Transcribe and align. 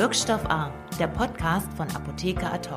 Wirkstoff 0.00 0.46
A, 0.46 0.72
der 0.98 1.08
Podcast 1.08 1.70
von 1.74 1.86
Apotheker 1.90 2.54
Ad 2.54 2.70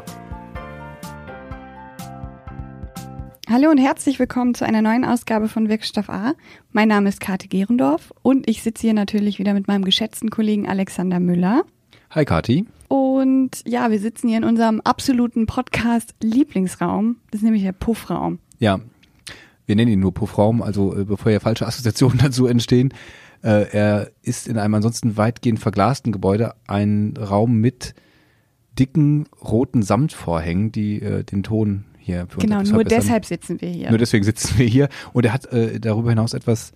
Hallo 3.49 3.69
und 3.69 3.77
herzlich 3.77 4.19
willkommen 4.19 4.55
zu 4.55 4.65
einer 4.65 4.81
neuen 4.81 5.05
Ausgabe 5.05 5.47
von 5.47 5.69
Wirkstoff 5.69 6.09
A. 6.09 6.33
Mein 6.73 6.89
Name 6.89 7.07
ist 7.07 7.21
Kate 7.21 7.47
Gerendorf 7.47 8.11
und 8.23 8.49
ich 8.49 8.61
sitze 8.61 8.81
hier 8.81 8.93
natürlich 8.93 9.39
wieder 9.39 9.53
mit 9.53 9.69
meinem 9.69 9.85
geschätzten 9.85 10.31
Kollegen 10.31 10.67
Alexander 10.67 11.21
Müller. 11.21 11.63
Hi 12.11 12.25
Kati. 12.25 12.65
Und 12.89 13.51
ja, 13.65 13.89
wir 13.89 13.99
sitzen 14.01 14.27
hier 14.27 14.39
in 14.39 14.43
unserem 14.43 14.81
absoluten 14.81 15.45
Podcast-Lieblingsraum. 15.45 17.21
Das 17.31 17.39
ist 17.39 17.45
nämlich 17.45 17.63
der 17.63 17.71
Puffraum. 17.71 18.39
Ja, 18.59 18.81
wir 19.65 19.77
nennen 19.77 19.93
ihn 19.93 20.01
nur 20.01 20.13
Puffraum, 20.13 20.61
also 20.61 20.93
äh, 20.93 21.05
bevor 21.05 21.31
hier 21.31 21.39
falsche 21.39 21.65
Assoziationen 21.65 22.17
dazu 22.21 22.47
entstehen. 22.47 22.93
Äh, 23.43 23.67
er 23.71 24.11
ist 24.21 24.47
in 24.47 24.57
einem 24.57 24.73
ansonsten 24.75 25.17
weitgehend 25.17 25.59
verglasten 25.59 26.11
Gebäude 26.11 26.53
ein 26.65 27.13
Raum 27.17 27.57
mit 27.57 27.93
dicken 28.79 29.25
roten 29.43 29.83
Samtvorhängen, 29.83 30.71
die 30.71 31.01
äh, 31.01 31.23
den 31.23 31.43
Ton 31.43 31.85
hier 31.99 32.25
für 32.27 32.39
Genau, 32.39 32.61
nur 32.63 32.83
deshalb 32.83 33.25
sitzen 33.25 33.61
wir 33.61 33.69
hier. 33.69 33.89
Nur 33.89 33.97
deswegen 33.97 34.23
sitzen 34.23 34.57
wir 34.57 34.65
hier. 34.65 34.89
Und 35.11 35.25
er 35.25 35.33
hat 35.33 35.45
äh, 35.51 35.79
darüber 35.79 36.09
hinaus 36.09 36.33
etwas 36.33 36.71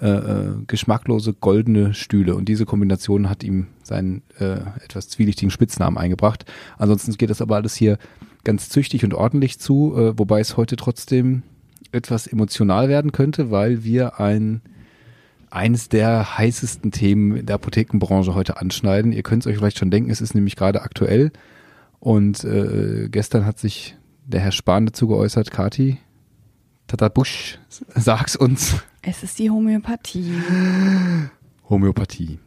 äh, 0.00 0.08
äh, 0.08 0.54
geschmacklose 0.66 1.34
goldene 1.34 1.94
Stühle 1.94 2.34
und 2.34 2.48
diese 2.48 2.66
Kombination 2.66 3.30
hat 3.30 3.44
ihm 3.44 3.68
seinen 3.84 4.22
äh, 4.40 4.56
etwas 4.84 5.08
zwielichtigen 5.08 5.52
Spitznamen 5.52 5.96
eingebracht. 5.96 6.44
Ansonsten 6.78 7.12
geht 7.12 7.30
das 7.30 7.40
aber 7.40 7.54
alles 7.54 7.76
hier 7.76 7.98
ganz 8.42 8.68
züchtig 8.68 9.04
und 9.04 9.14
ordentlich 9.14 9.60
zu, 9.60 9.94
wobei 10.16 10.40
es 10.40 10.56
heute 10.58 10.76
trotzdem 10.76 11.44
etwas 11.92 12.26
emotional 12.26 12.88
werden 12.88 13.12
könnte, 13.12 13.50
weil 13.52 13.84
wir 13.84 14.20
ein 14.20 14.60
eines 15.54 15.88
der 15.88 16.36
heißesten 16.36 16.90
Themen 16.90 17.46
der 17.46 17.54
Apothekenbranche 17.54 18.34
heute 18.34 18.60
anschneiden. 18.60 19.12
Ihr 19.12 19.22
könnt 19.22 19.44
es 19.44 19.46
euch 19.46 19.56
vielleicht 19.56 19.78
schon 19.78 19.90
denken, 19.90 20.10
es 20.10 20.20
ist 20.20 20.34
nämlich 20.34 20.56
gerade 20.56 20.82
aktuell 20.82 21.30
und 22.00 22.44
äh, 22.44 23.08
gestern 23.08 23.46
hat 23.46 23.58
sich 23.58 23.96
der 24.26 24.40
Herr 24.40 24.52
Spahn 24.52 24.86
dazu 24.86 25.06
geäußert, 25.06 25.50
Kati, 25.50 25.98
Tata 26.88 27.08
Busch, 27.08 27.58
sag's 27.68 28.36
uns. 28.36 28.82
Es 29.02 29.22
ist 29.22 29.38
die 29.38 29.50
Homöopathie. 29.50 30.32
Homöopathie. 31.68 32.40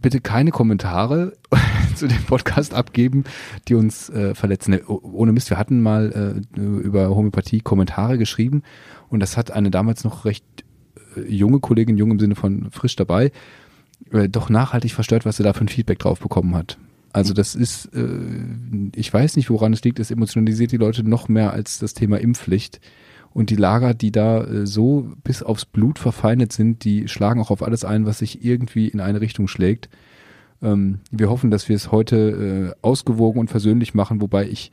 Bitte 0.00 0.20
keine 0.20 0.50
Kommentare 0.50 1.32
zu 1.94 2.06
dem 2.06 2.22
Podcast 2.24 2.74
abgeben, 2.74 3.24
die 3.68 3.76
uns 3.76 4.10
äh, 4.10 4.34
verletzen. 4.34 4.78
Oh, 4.86 5.00
ohne 5.02 5.32
Mist, 5.32 5.48
wir 5.48 5.58
hatten 5.58 5.80
mal 5.80 6.44
äh, 6.56 6.60
über 6.60 7.08
Homöopathie 7.08 7.60
Kommentare 7.60 8.18
geschrieben 8.18 8.62
und 9.08 9.20
das 9.20 9.36
hat 9.36 9.50
eine 9.52 9.70
damals 9.70 10.04
noch 10.04 10.24
recht 10.26 10.61
junge 11.26 11.60
Kollegin, 11.60 11.96
jung 11.96 12.10
im 12.10 12.18
Sinne 12.18 12.34
von 12.34 12.70
frisch 12.70 12.96
dabei, 12.96 13.32
äh, 14.10 14.28
doch 14.28 14.48
nachhaltig 14.48 14.92
verstört, 14.92 15.24
was 15.24 15.36
sie 15.36 15.42
da 15.42 15.52
für 15.52 15.64
ein 15.64 15.68
Feedback 15.68 15.98
drauf 15.98 16.20
bekommen 16.20 16.54
hat. 16.54 16.78
Also 17.12 17.34
das 17.34 17.54
ist, 17.54 17.94
äh, 17.94 18.08
ich 18.94 19.12
weiß 19.12 19.36
nicht, 19.36 19.50
woran 19.50 19.72
es 19.72 19.84
liegt, 19.84 19.98
es 19.98 20.10
emotionalisiert 20.10 20.72
die 20.72 20.78
Leute 20.78 21.06
noch 21.08 21.28
mehr 21.28 21.52
als 21.52 21.78
das 21.78 21.94
Thema 21.94 22.18
Impfpflicht. 22.18 22.80
Und 23.34 23.48
die 23.50 23.56
Lager, 23.56 23.94
die 23.94 24.12
da 24.12 24.44
äh, 24.44 24.66
so 24.66 25.10
bis 25.24 25.42
aufs 25.42 25.64
Blut 25.64 25.98
verfeindet 25.98 26.52
sind, 26.52 26.84
die 26.84 27.08
schlagen 27.08 27.40
auch 27.40 27.50
auf 27.50 27.62
alles 27.62 27.84
ein, 27.84 28.06
was 28.06 28.18
sich 28.18 28.44
irgendwie 28.44 28.88
in 28.88 29.00
eine 29.00 29.20
Richtung 29.20 29.48
schlägt. 29.48 29.88
Ähm, 30.62 31.00
wir 31.10 31.30
hoffen, 31.30 31.50
dass 31.50 31.68
wir 31.68 31.76
es 31.76 31.90
heute 31.90 32.74
äh, 32.76 32.86
ausgewogen 32.86 33.40
und 33.40 33.50
versöhnlich 33.50 33.94
machen, 33.94 34.20
wobei 34.20 34.48
ich 34.48 34.70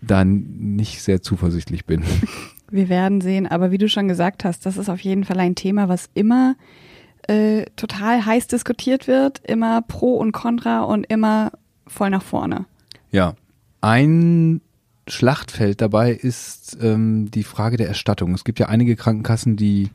dann 0.00 0.74
nicht 0.74 1.02
sehr 1.02 1.22
zuversichtlich 1.22 1.84
bin. 1.84 2.02
Wir 2.72 2.88
werden 2.88 3.20
sehen, 3.20 3.46
aber 3.46 3.70
wie 3.70 3.78
du 3.78 3.88
schon 3.88 4.08
gesagt 4.08 4.44
hast, 4.44 4.64
das 4.64 4.78
ist 4.78 4.88
auf 4.88 5.00
jeden 5.00 5.24
Fall 5.24 5.38
ein 5.38 5.54
Thema, 5.54 5.88
was 5.88 6.08
immer 6.14 6.56
äh, 7.28 7.66
total 7.76 8.24
heiß 8.24 8.46
diskutiert 8.46 9.06
wird, 9.06 9.40
immer 9.46 9.82
pro 9.82 10.14
und 10.16 10.32
contra 10.32 10.80
und 10.82 11.04
immer 11.04 11.52
voll 11.86 12.10
nach 12.10 12.22
vorne. 12.22 12.64
Ja, 13.10 13.34
ein 13.82 14.62
Schlachtfeld 15.06 15.80
dabei 15.80 16.12
ist 16.12 16.78
ähm, 16.80 17.30
die 17.30 17.44
Frage 17.44 17.76
der 17.76 17.88
Erstattung. 17.88 18.32
Es 18.32 18.44
gibt 18.44 18.58
ja 18.58 18.68
einige 18.68 18.96
Krankenkassen, 18.96 19.56
die 19.56 19.90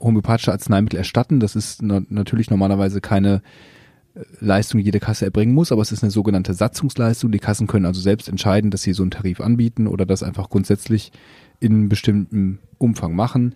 homöopathische 0.00 0.52
Arzneimittel 0.52 0.98
erstatten. 0.98 1.40
Das 1.40 1.56
ist 1.56 1.80
no 1.82 2.00
natürlich 2.08 2.50
normalerweise 2.50 3.00
keine 3.00 3.42
äh, 4.14 4.20
Leistung, 4.40 4.78
die 4.78 4.84
jede 4.84 5.00
Kasse 5.00 5.26
erbringen 5.26 5.54
muss, 5.54 5.72
aber 5.72 5.82
es 5.82 5.92
ist 5.92 6.02
eine 6.02 6.10
sogenannte 6.10 6.54
Satzungsleistung. 6.54 7.30
Die 7.30 7.38
Kassen 7.38 7.66
können 7.66 7.86
also 7.86 8.00
selbst 8.00 8.28
entscheiden, 8.28 8.70
dass 8.70 8.82
sie 8.82 8.94
so 8.94 9.02
einen 9.02 9.12
Tarif 9.12 9.40
anbieten 9.40 9.86
oder 9.86 10.06
das 10.06 10.22
einfach 10.22 10.50
grundsätzlich 10.50 11.12
in 11.60 11.88
bestimmten 11.88 12.58
Umfang 12.78 13.14
machen. 13.14 13.54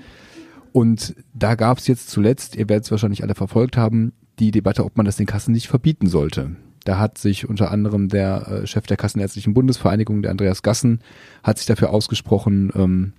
Und 0.72 1.14
da 1.34 1.54
gab 1.54 1.78
es 1.78 1.86
jetzt 1.86 2.10
zuletzt, 2.10 2.56
ihr 2.56 2.68
werdet 2.68 2.84
es 2.84 2.90
wahrscheinlich 2.90 3.22
alle 3.22 3.34
verfolgt 3.34 3.76
haben, 3.76 4.12
die 4.38 4.50
Debatte, 4.50 4.84
ob 4.84 4.96
man 4.96 5.06
das 5.06 5.16
den 5.16 5.26
Kassen 5.26 5.52
nicht 5.52 5.68
verbieten 5.68 6.06
sollte. 6.06 6.56
Da 6.84 6.98
hat 6.98 7.18
sich 7.18 7.48
unter 7.48 7.70
anderem 7.70 8.08
der 8.08 8.48
äh, 8.48 8.66
Chef 8.66 8.86
der 8.86 8.96
Kassenärztlichen 8.96 9.52
Bundesvereinigung, 9.52 10.22
der 10.22 10.30
Andreas 10.30 10.62
Gassen, 10.62 11.00
hat 11.42 11.58
sich 11.58 11.66
dafür 11.66 11.90
ausgesprochen 11.90 12.72
ähm, 12.74 13.12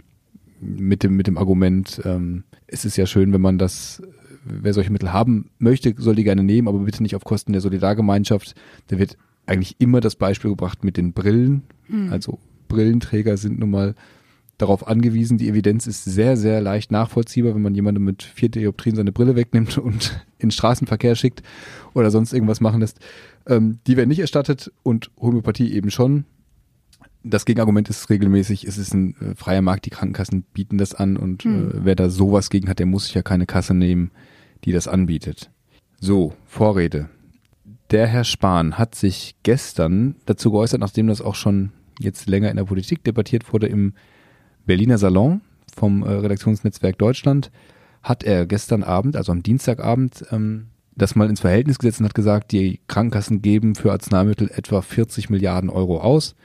mit 0.60 1.04
dem 1.04 1.16
mit 1.16 1.28
dem 1.28 1.38
Argument, 1.38 2.02
ähm, 2.06 2.44
es 2.68 2.86
ist 2.86 2.98
ja 2.98 3.06
schön, 3.06 3.34
wenn 3.34 3.42
man 3.42 3.58
das, 3.58 4.02
wer 4.46 4.74
solche 4.74 4.92
Mittel 4.92 5.12
haben 5.12 5.50
möchte, 5.60 5.94
soll 5.98 6.16
die 6.16 6.24
gerne 6.24 6.44
nehmen, 6.44 6.68
aber 6.68 6.80
bitte 6.80 7.04
nicht 7.04 7.16
auf 7.16 7.24
Kosten 7.24 7.52
der 7.52 7.62
Solidargemeinschaft. 7.62 8.56
Da 8.88 8.98
wird 8.98 9.18
eigentlich 9.46 9.76
immer 9.80 10.00
das 10.00 10.16
Beispiel 10.16 10.52
gebracht 10.52 10.84
mit 10.84 10.98
den 10.98 11.14
Brillen. 11.14 11.64
Mhm. 11.88 12.12
Also 12.12 12.40
Brillenträger 12.68 13.38
sind 13.38 13.60
nun 13.60 13.72
mal 13.72 13.96
darauf 14.62 14.88
angewiesen. 14.88 15.38
Die 15.38 15.50
Evidenz 15.50 15.88
ist 15.88 16.04
sehr, 16.04 16.38
sehr 16.38 16.62
leicht 16.62 16.92
nachvollziehbar, 16.92 17.56
wenn 17.56 17.62
man 17.62 17.76
jemandem 17.76 18.04
mit 18.04 18.24
vier 18.24 18.50
Dioptrien 18.50 18.96
seine 18.96 19.12
Brille 19.12 19.36
wegnimmt 19.36 19.78
und 19.80 20.26
in 20.38 20.52
Straßenverkehr 20.52 21.16
schickt 21.16 21.44
oder 21.94 22.12
sonst 22.12 22.34
irgendwas 22.34 22.62
machen 22.62 22.82
lässt. 22.82 23.00
Ähm, 23.48 23.80
die 23.88 23.98
werden 23.98 24.10
nicht 24.10 24.20
erstattet 24.20 24.72
und 24.84 25.12
Homöopathie 25.20 25.74
eben 25.74 25.92
schon. 25.92 26.26
Das 27.24 27.46
Gegenargument 27.46 27.88
ist 27.90 28.10
regelmäßig, 28.10 28.66
es 28.66 28.78
ist 28.78 28.94
ein 28.94 29.16
äh, 29.22 29.36
freier 29.36 29.62
Markt, 29.62 29.86
die 29.86 29.92
Krankenkassen 29.92 30.44
bieten 30.54 30.80
das 30.80 30.96
an 30.96 31.18
und 31.18 31.44
hm. 31.44 31.70
äh, 31.70 31.74
wer 31.86 31.96
da 31.96 32.10
sowas 32.10 32.50
gegen 32.50 32.68
hat, 32.68 32.80
der 32.80 32.88
muss 32.88 33.06
sich 33.06 33.14
ja 33.14 33.22
keine 33.22 33.46
Kasse 33.46 33.74
nehmen, 33.74 34.12
die 34.64 34.72
das 34.72 34.88
anbietet. 34.88 35.52
So, 36.00 36.34
Vorrede. 36.48 37.10
Der 37.92 38.08
Herr 38.08 38.24
Spahn 38.24 38.78
hat 38.78 38.96
sich 38.96 39.36
gestern 39.44 40.16
dazu 40.26 40.52
geäußert, 40.52 40.80
nachdem 40.80 41.08
das 41.08 41.22
auch 41.22 41.36
schon 41.36 41.72
jetzt 42.00 42.28
länger 42.28 42.50
in 42.50 42.58
der 42.58 42.64
Politik 42.64 43.04
debattiert 43.04 43.52
wurde, 43.54 43.68
im 43.68 43.94
Berliner 44.72 44.98
Salon 44.98 45.42
vom 45.76 46.02
äh, 46.02 46.10
Redaktionsnetzwerk 46.10 46.98
Deutschland, 46.98 47.52
hat 48.04 48.24
er 48.24 48.46
gestern 48.46 48.84
Abend, 48.84 49.18
also 49.18 49.34
am 49.34 49.44
Dienstagabend, 49.44 50.24
ähm, 50.32 50.68
das 50.96 51.14
mal 51.14 51.30
ins 51.30 51.42
Verhältnis 51.42 51.78
gesetzt 51.78 52.00
und 52.00 52.06
hat 52.06 52.16
gesagt, 52.16 52.54
die 52.54 52.80
Krankenkassen 52.88 53.42
geben 53.42 53.76
für 53.76 53.92
Arzneimittel 53.92 54.50
etwa 54.50 54.82
40 54.82 55.30
Milliarden 55.30 55.70
Euro 55.70 56.00
aus 56.00 56.36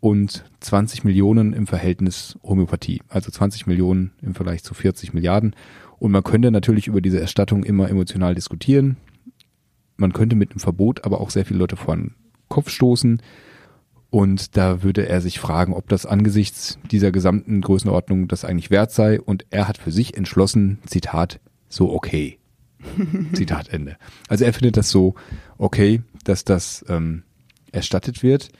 und 0.00 0.44
20 0.60 1.04
Millionen 1.04 1.54
im 1.54 1.66
Verhältnis 1.66 2.38
Homöopathie. 2.42 3.00
Also 3.08 3.30
20 3.30 3.66
Millionen 3.66 4.12
im 4.20 4.34
Vergleich 4.34 4.62
zu 4.62 4.74
40 4.74 5.14
Milliarden. 5.14 5.56
Und 5.98 6.12
man 6.12 6.24
könnte 6.24 6.50
natürlich 6.50 6.88
über 6.88 7.00
diese 7.00 7.22
Erstattung 7.22 7.64
immer 7.64 7.88
emotional 7.88 8.34
diskutieren. 8.34 8.98
Man 9.96 10.12
könnte 10.12 10.36
mit 10.36 10.50
einem 10.50 10.60
Verbot 10.60 11.06
aber 11.06 11.22
auch 11.22 11.30
sehr 11.30 11.46
viele 11.46 11.60
Leute 11.60 11.76
vor 11.76 11.96
den 11.96 12.16
Kopf 12.48 12.68
stoßen. 12.68 13.22
Und 14.12 14.58
da 14.58 14.82
würde 14.82 15.08
er 15.08 15.22
sich 15.22 15.40
fragen, 15.40 15.72
ob 15.72 15.88
das 15.88 16.04
angesichts 16.04 16.78
dieser 16.90 17.10
gesamten 17.10 17.62
Größenordnung 17.62 18.28
das 18.28 18.44
eigentlich 18.44 18.70
wert 18.70 18.92
sei. 18.92 19.18
Und 19.18 19.46
er 19.48 19.66
hat 19.66 19.78
für 19.78 19.90
sich 19.90 20.18
entschlossen, 20.18 20.80
Zitat, 20.84 21.40
so 21.70 21.90
okay. 21.90 22.38
Zitat 23.32 23.70
Ende. 23.70 23.96
Also 24.28 24.44
er 24.44 24.52
findet 24.52 24.76
das 24.76 24.90
so 24.90 25.14
okay, 25.56 26.02
dass 26.24 26.44
das 26.44 26.84
ähm, 26.90 27.22
erstattet 27.72 28.22
wird. 28.22 28.50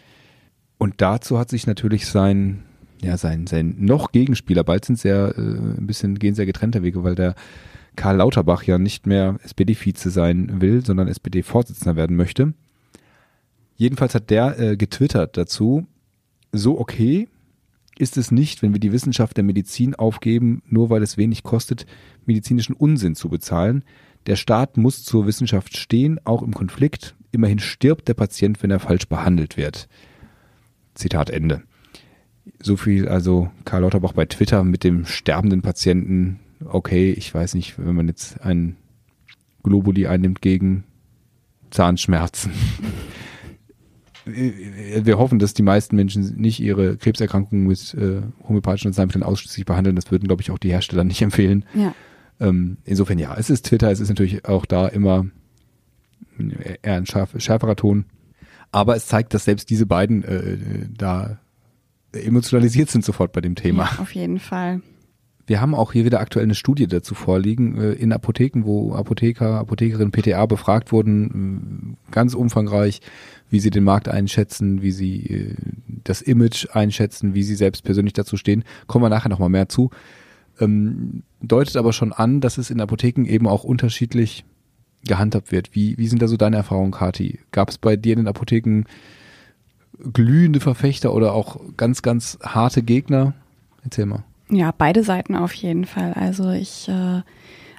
Und 0.78 1.02
dazu 1.02 1.38
hat 1.38 1.50
sich 1.50 1.66
natürlich 1.66 2.06
sein, 2.06 2.62
ja, 3.02 3.18
sein, 3.18 3.46
sein 3.46 3.74
noch 3.78 4.10
Gegenspieler, 4.10 4.64
bald 4.64 4.86
sind 4.86 4.98
sehr, 4.98 5.34
äh, 5.36 5.41
ein 5.42 5.86
bisschen, 5.86 6.18
gehen 6.18 6.34
sehr 6.34 6.46
getrennte 6.46 6.82
Wege, 6.82 7.04
weil 7.04 7.14
der 7.14 7.34
Karl 7.94 8.16
Lauterbach 8.16 8.62
ja 8.62 8.78
nicht 8.78 9.06
mehr 9.06 9.36
SPD-Vize 9.44 10.08
sein 10.08 10.62
will, 10.62 10.82
sondern 10.82 11.08
SPD-Vorsitzender 11.08 11.94
werden 11.94 12.16
möchte. 12.16 12.54
Jedenfalls 13.77 14.15
hat 14.15 14.30
der 14.30 14.59
äh, 14.59 14.77
getwittert 14.77 15.36
dazu, 15.36 15.86
so 16.53 16.78
okay 16.78 17.28
ist 17.98 18.16
es 18.16 18.30
nicht, 18.30 18.63
wenn 18.63 18.72
wir 18.72 18.80
die 18.80 18.92
Wissenschaft 18.92 19.36
der 19.36 19.45
Medizin 19.45 19.95
aufgeben, 19.95 20.63
nur 20.66 20.91
weil 20.91 21.03
es 21.03 21.16
wenig 21.16 21.42
kostet, 21.42 21.86
medizinischen 22.27 22.74
Unsinn 22.74 23.15
zu 23.15 23.28
bezahlen. 23.28 23.84
Der 24.27 24.36
Staat 24.36 24.77
muss 24.77 25.04
zur 25.04 25.27
Wissenschaft 25.27 25.77
stehen, 25.77 26.19
auch 26.24 26.42
im 26.42 26.54
Konflikt. 26.54 27.15
Immerhin 27.33 27.59
stirbt 27.59 28.09
der 28.09 28.15
Patient, 28.15 28.63
wenn 28.63 28.71
er 28.71 28.80
falsch 28.80 29.09
behandelt 29.09 29.57
wird. 29.57 29.89
Zitat 30.95 31.30
Ende. 31.30 31.63
So 32.60 32.77
viel 32.77 33.09
also 33.09 33.51
Karl 33.65 33.83
Lauterbach 33.83 34.13
bei 34.13 34.27
Twitter 34.27 34.65
mit 34.65 34.84
dem 34.84 35.07
sterbenden 35.07 35.63
Patienten. 35.63 36.41
Okay, 36.65 37.13
ich 37.13 37.33
weiß 37.33 37.54
nicht, 37.54 37.78
wenn 37.78 37.95
man 37.95 38.09
jetzt 38.09 38.41
ein 38.41 38.77
Globuli 39.63 40.07
einnimmt 40.07 40.42
gegen 40.42 40.84
Zahnschmerzen. 41.71 42.53
wir 44.24 45.19
hoffen, 45.19 45.39
dass 45.39 45.54
die 45.54 45.63
meisten 45.63 45.97
Menschen 45.97 46.36
nicht 46.36 46.60
ihre 46.60 46.97
Krebserkrankungen 46.97 47.66
mit 47.66 47.95
äh, 47.95 48.22
homöopathischen 48.47 48.89
Arzneimitteln 48.89 49.24
ausschließlich 49.24 49.65
behandeln. 49.65 49.97
Das 49.97 50.10
würden, 50.10 50.27
glaube 50.27 50.42
ich, 50.42 50.51
auch 50.51 50.59
die 50.59 50.71
Hersteller 50.71 51.04
nicht 51.04 51.22
empfehlen. 51.22 51.65
Ja. 51.74 51.95
Ähm, 52.41 52.78
insofern 52.84 53.19
ja, 53.19 53.36
es 53.36 53.51
ist 53.51 53.66
Twitter, 53.66 53.91
es 53.91 54.01
ist 54.01 54.09
natürlich 54.09 54.47
auch 54.47 54.66
da 54.66 54.89
immer, 54.89 55.27
eher 56.83 56.97
ein 56.97 57.07
scharf, 57.07 57.34
schärferer 57.39 57.77
Ton. 57.77 58.04
Aber 58.71 58.97
es 58.97 59.07
zeigt, 59.07 59.34
dass 59.34 59.45
selbst 59.45 59.69
diese 59.71 59.86
beiden 59.86 60.25
äh, 60.25 60.57
da 60.97 61.39
emotionalisiert 62.13 62.91
sind 62.91 63.04
sofort 63.04 63.33
bei 63.33 63.41
dem 63.41 63.54
Thema. 63.54 63.91
Ja, 63.95 63.98
auf 64.01 64.15
jeden 64.15 64.39
Fall. 64.39 64.80
Wir 65.53 65.60
haben 65.60 65.75
auch 65.75 65.93
hier 65.93 66.07
wieder 66.07 66.21
aktuell 66.21 66.45
eine 66.47 66.54
Studie 66.54 66.87
dazu 66.87 67.15
vorliegen, 67.15 67.77
äh, 67.77 67.93
in 67.93 68.10
Apotheken, 68.15 68.63
wo 68.65 68.95
Apotheker, 68.95 69.59
Apothekerinnen, 69.59 70.10
PTA 70.10 70.47
befragt 70.47 70.93
wurden, 70.93 71.99
äh, 72.09 72.10
ganz 72.10 72.33
umfangreich, 72.33 73.03
wie 73.51 73.60
sie 73.60 73.69
den 73.69 73.84
Markt 73.84 74.09
einschätzen, 74.09 74.81
wie 74.81 74.93
sie 74.93 75.27
äh, 75.27 75.54
das 76.04 76.22
Image 76.22 76.69
einschätzen, 76.72 77.34
wie 77.34 77.43
sie 77.43 77.54
selbst 77.54 77.84
persönlich 77.84 78.15
dazu 78.15 78.39
stehen. 78.39 78.65
Kommen 78.87 79.04
wir 79.04 79.10
nachher 79.10 79.28
nochmal 79.28 79.51
mehr 79.51 79.69
zu. 79.69 79.91
Ähm, 80.59 81.22
deutet 81.43 81.77
aber 81.77 81.93
schon 81.93 82.15
an, 82.15 82.41
dass 82.41 82.57
es 82.57 82.71
in 82.71 82.81
Apotheken 82.81 83.27
eben 83.27 83.47
auch 83.47 83.63
unterschiedlich 83.63 84.47
gehandhabt 85.04 85.53
wird. 85.53 85.75
Wie, 85.75 85.99
wie 85.99 86.09
sind 86.09 86.22
da 86.22 86.28
so 86.28 86.39
deine 86.39 86.57
Erfahrungen, 86.57 86.93
Kati? 86.93 87.41
Gab 87.51 87.69
es 87.69 87.77
bei 87.77 87.97
dir 87.97 88.15
in 88.15 88.21
den 88.21 88.28
Apotheken 88.28 88.84
glühende 90.15 90.60
Verfechter 90.60 91.13
oder 91.13 91.34
auch 91.34 91.60
ganz, 91.77 92.01
ganz 92.01 92.39
harte 92.43 92.83
Gegner? 92.83 93.34
Erzähl 93.84 94.07
mal. 94.07 94.25
Ja, 94.53 94.72
beide 94.77 95.03
Seiten 95.03 95.34
auf 95.34 95.53
jeden 95.54 95.87
Fall. 95.87 96.13
Also 96.13 96.51
ich, 96.51 96.87
äh, 96.89 96.93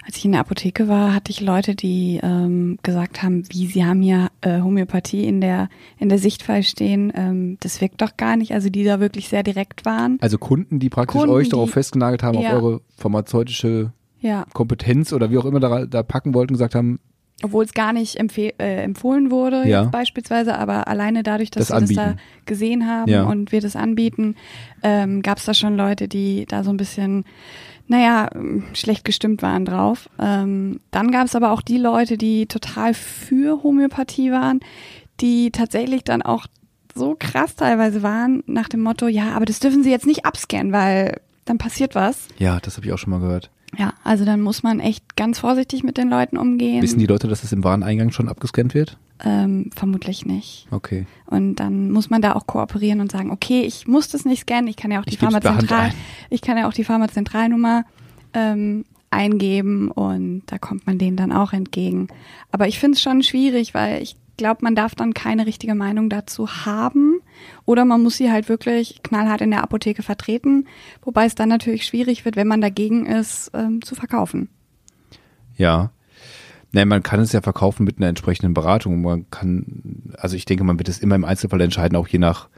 als 0.05 0.17
ich 0.17 0.25
in 0.25 0.31
der 0.31 0.41
Apotheke 0.41 0.87
war, 0.87 1.13
hatte 1.13 1.31
ich 1.31 1.39
Leute, 1.39 1.75
die 1.75 2.19
ähm, 2.21 2.77
gesagt 2.83 3.21
haben, 3.21 3.43
wie 3.51 3.67
sie 3.67 3.85
haben 3.85 4.01
hier 4.01 4.29
äh, 4.41 4.59
Homöopathie 4.61 5.23
in 5.25 5.39
der 5.39 5.69
in 5.99 6.09
der 6.09 6.17
Sichtfall 6.17 6.63
stehen. 6.63 7.13
Ähm, 7.15 7.57
das 7.61 7.79
wirkt 7.79 8.01
doch 8.01 8.17
gar 8.17 8.35
nicht. 8.35 8.53
Also 8.53 8.69
die 8.69 8.83
da 8.83 8.99
wirklich 8.99 9.29
sehr 9.29 9.43
direkt 9.43 9.85
waren. 9.85 10.17
Also 10.19 10.37
Kunden, 10.37 10.79
die 10.79 10.89
praktisch 10.89 11.21
Kunden, 11.21 11.33
euch 11.35 11.49
darauf 11.49 11.69
festgenagelt 11.69 12.23
haben, 12.23 12.39
Ja. 12.39 12.57
auf 12.57 12.63
eure 12.63 12.81
pharmazeutische 12.97 13.93
Ja, 14.19 14.45
Kompetenz 14.53 15.13
oder 15.13 15.29
wie 15.31 15.37
auch 15.37 15.45
immer 15.45 15.59
da, 15.59 15.85
da 15.85 16.01
packen 16.01 16.33
wollten, 16.33 16.53
gesagt 16.53 16.75
haben, 16.75 16.99
obwohl 17.43 17.63
es 17.65 17.73
gar 17.73 17.93
nicht 17.93 18.15
äh, 18.17 18.83
empfohlen 18.83 19.29
wurde 19.29 19.67
Ja. 19.67 19.83
jetzt 19.83 19.91
beispielsweise, 19.91 20.57
aber 20.57 20.87
alleine 20.87 21.21
dadurch, 21.23 21.51
dass 21.51 21.67
Das 21.67 21.81
wir 21.89 21.95
das 21.95 21.95
da 21.95 22.15
gesehen 22.45 22.87
haben 22.87 23.11
Ja. 23.11 23.23
und 23.23 23.51
wir 23.51 23.61
das 23.61 23.75
anbieten, 23.75 24.35
ähm, 24.81 25.21
gab 25.21 25.37
es 25.37 25.45
da 25.45 25.53
schon 25.53 25.77
Leute, 25.77 26.07
die 26.07 26.45
da 26.47 26.63
so 26.63 26.71
ein 26.71 26.77
bisschen, 26.77 27.25
naja, 27.87 28.29
schlecht 28.73 29.03
gestimmt 29.05 29.41
waren 29.41 29.65
drauf. 29.65 30.09
Ähm, 30.19 30.79
dann 30.91 31.11
gab 31.11 31.25
es 31.27 31.35
aber 31.35 31.51
auch 31.51 31.61
die 31.61 31.77
Leute, 31.77 32.17
die 32.17 32.47
total 32.47 32.93
für 32.93 33.61
Homöopathie 33.63 34.31
waren, 34.31 34.59
die 35.21 35.51
tatsächlich 35.51 36.03
dann 36.03 36.21
auch 36.21 36.47
so 36.95 37.15
krass 37.19 37.55
teilweise 37.55 38.03
waren 38.03 38.43
nach 38.45 38.69
dem 38.69 38.81
Motto, 38.81 39.07
ja, 39.07 39.31
aber 39.31 39.45
das 39.45 39.59
dürfen 39.59 39.83
sie 39.83 39.89
jetzt 39.91 40.05
nicht 40.05 40.25
abscannen, 40.25 40.71
weil 40.71 41.19
dann 41.45 41.57
passiert 41.57 41.93
was. 41.95 42.27
ja, 42.37 42.59
das 42.61 42.77
habe 42.77 42.85
ich 42.87 42.93
auch 42.93 42.97
schon 42.97 43.09
mal 43.11 43.19
gehört. 43.19 43.49
Ja, 43.77 43.93
also 44.03 44.25
dann 44.25 44.41
muss 44.41 44.63
man 44.63 44.79
echt 44.79 45.15
ganz 45.15 45.39
vorsichtig 45.39 45.83
mit 45.83 45.97
den 45.97 46.09
Leuten 46.09 46.37
umgehen. 46.37 46.81
Wissen 46.81 46.99
die 46.99 47.05
Leute, 47.05 47.27
dass 47.27 47.41
das 47.41 47.51
im 47.51 47.63
Wareneingang 47.63 48.11
schon 48.11 48.29
abgescannt 48.29 48.73
wird? 48.73 48.97
Ähm, 49.23 49.69
vermutlich 49.75 50.25
nicht. 50.25 50.67
Okay. 50.71 51.05
Und 51.25 51.55
dann 51.55 51.91
muss 51.91 52.09
man 52.09 52.21
da 52.21 52.33
auch 52.33 52.45
kooperieren 52.45 52.99
und 52.99 53.11
sagen, 53.11 53.31
okay, 53.31 53.61
ich 53.61 53.87
muss 53.87 54.09
das 54.09 54.25
nicht 54.25 54.41
scannen, 54.41 54.67
ich 54.67 54.75
kann 54.75 54.91
ja 54.91 54.99
auch 54.99 55.05
die 55.05 55.17
Pharmazentral, 55.17 55.91
ich 56.29 56.41
kann 56.41 56.57
ja 56.57 56.67
auch 56.67 56.73
die 56.73 56.83
Pharmazentralnummer 56.83 57.85
ähm, 58.33 58.85
eingeben 59.11 59.89
und 59.91 60.43
da 60.47 60.57
kommt 60.57 60.87
man 60.87 60.97
denen 60.97 61.15
dann 61.15 61.31
auch 61.31 61.53
entgegen. 61.53 62.07
Aber 62.51 62.67
ich 62.67 62.79
finde 62.79 62.95
es 62.95 63.01
schon 63.01 63.23
schwierig, 63.23 63.73
weil 63.73 64.01
ich 64.01 64.17
glaube, 64.37 64.59
man 64.63 64.75
darf 64.75 64.95
dann 64.95 65.13
keine 65.13 65.45
richtige 65.45 65.75
Meinung 65.75 66.09
dazu 66.09 66.65
haben 66.65 67.21
oder 67.65 67.85
man 67.85 68.01
muss 68.03 68.17
sie 68.17 68.31
halt 68.31 68.49
wirklich 68.49 69.01
knallhart 69.03 69.41
in 69.41 69.51
der 69.51 69.63
Apotheke 69.63 70.03
vertreten, 70.03 70.67
wobei 71.01 71.25
es 71.25 71.35
dann 71.35 71.49
natürlich 71.49 71.85
schwierig 71.85 72.25
wird, 72.25 72.35
wenn 72.35 72.47
man 72.47 72.61
dagegen 72.61 73.05
ist, 73.05 73.51
ähm, 73.53 73.81
zu 73.81 73.95
verkaufen. 73.95 74.49
Ja. 75.55 75.91
Nein, 76.71 76.87
man 76.87 77.03
kann 77.03 77.19
es 77.19 77.31
ja 77.31 77.41
verkaufen 77.41 77.83
mit 77.83 77.97
einer 77.97 78.07
entsprechenden 78.07 78.53
Beratung. 78.55 79.01
Man 79.03 79.29
kann, 79.29 80.13
also 80.17 80.35
ich 80.35 80.45
denke, 80.45 80.63
man 80.63 80.79
wird 80.79 80.89
es 80.89 80.99
immer 80.99 81.15
im 81.15 81.23
Einzelfall 81.25 81.61
entscheiden, 81.61 81.95
auch 81.95 82.07
je 82.07 82.17
nach 82.19 82.49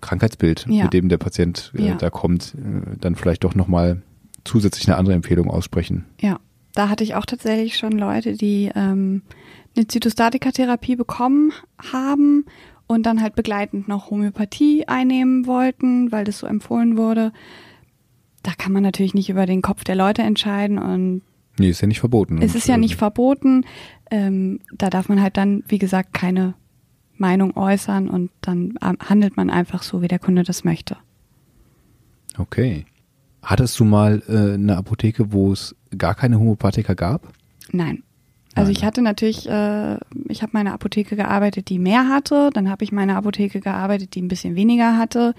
Krankheitsbild, 0.00 0.66
Ja. 0.68 0.84
mit 0.84 0.92
dem 0.92 1.08
der 1.08 1.18
Patient 1.18 1.72
äh, 1.76 1.88
Ja. 1.88 1.94
da 1.96 2.08
kommt, 2.10 2.54
äh, 2.54 2.96
dann 3.00 3.14
vielleicht 3.16 3.44
doch 3.44 3.54
nochmal 3.54 4.02
zusätzlich 4.44 4.86
eine 4.88 4.96
andere 4.96 5.14
Empfehlung 5.14 5.50
aussprechen. 5.50 6.04
Ja, 6.20 6.38
da 6.74 6.88
hatte 6.88 7.04
ich 7.04 7.14
auch 7.14 7.26
tatsächlich 7.26 7.76
schon 7.76 7.92
Leute, 7.92 8.34
die 8.34 8.70
ähm, 8.74 9.22
eine 9.76 9.86
Zytostatika-Therapie 9.88 10.96
bekommen 10.96 11.52
haben 11.92 12.44
und 12.92 13.04
dann 13.04 13.20
halt 13.22 13.34
begleitend 13.34 13.88
noch 13.88 14.10
Homöopathie 14.10 14.86
einnehmen 14.88 15.46
wollten, 15.46 16.12
weil 16.12 16.24
das 16.24 16.38
so 16.38 16.46
empfohlen 16.46 16.96
wurde. 16.96 17.32
Da 18.42 18.52
kann 18.56 18.72
man 18.72 18.82
natürlich 18.82 19.14
nicht 19.14 19.28
über 19.30 19.46
den 19.46 19.62
Kopf 19.62 19.84
der 19.84 19.94
Leute 19.96 20.22
entscheiden 20.22 20.78
und 20.78 21.22
Nee, 21.58 21.68
ist 21.70 21.82
ja 21.82 21.86
nicht 21.88 22.00
verboten. 22.00 22.40
es 22.40 22.54
ist 22.54 22.66
ja 22.66 22.76
nicht 22.78 22.96
verboten. 22.96 23.64
Ähm, 24.10 24.60
da 24.76 24.88
darf 24.90 25.08
man 25.08 25.20
halt 25.20 25.36
dann, 25.36 25.62
wie 25.68 25.78
gesagt, 25.78 26.14
keine 26.14 26.54
Meinung 27.18 27.56
äußern 27.56 28.08
und 28.08 28.30
dann 28.40 28.74
handelt 28.80 29.36
man 29.36 29.50
einfach 29.50 29.82
so, 29.82 30.00
wie 30.02 30.08
der 30.08 30.18
Kunde 30.18 30.42
das 30.44 30.64
möchte. 30.64 30.96
Okay. 32.38 32.86
Hattest 33.42 33.78
du 33.80 33.84
mal 33.84 34.22
äh, 34.28 34.54
eine 34.54 34.76
Apotheke, 34.76 35.32
wo 35.32 35.52
es 35.52 35.74
gar 35.96 36.14
keine 36.14 36.38
Homöopathiker 36.38 36.94
gab? 36.94 37.32
Nein. 37.70 38.02
Also 38.54 38.70
ich 38.70 38.84
hatte 38.84 39.02
natürlich, 39.02 39.48
äh, 39.48 39.96
ich 40.28 40.42
habe 40.42 40.50
meine 40.52 40.72
Apotheke 40.72 41.16
gearbeitet, 41.16 41.68
die 41.68 41.78
mehr 41.78 42.08
hatte, 42.08 42.50
dann 42.52 42.68
habe 42.68 42.84
ich 42.84 42.92
meine 42.92 43.16
Apotheke 43.16 43.60
gearbeitet, 43.60 44.14
die 44.14 44.22
ein 44.22 44.28
bisschen 44.28 44.54
weniger 44.54 44.98
hatte. 44.98 45.34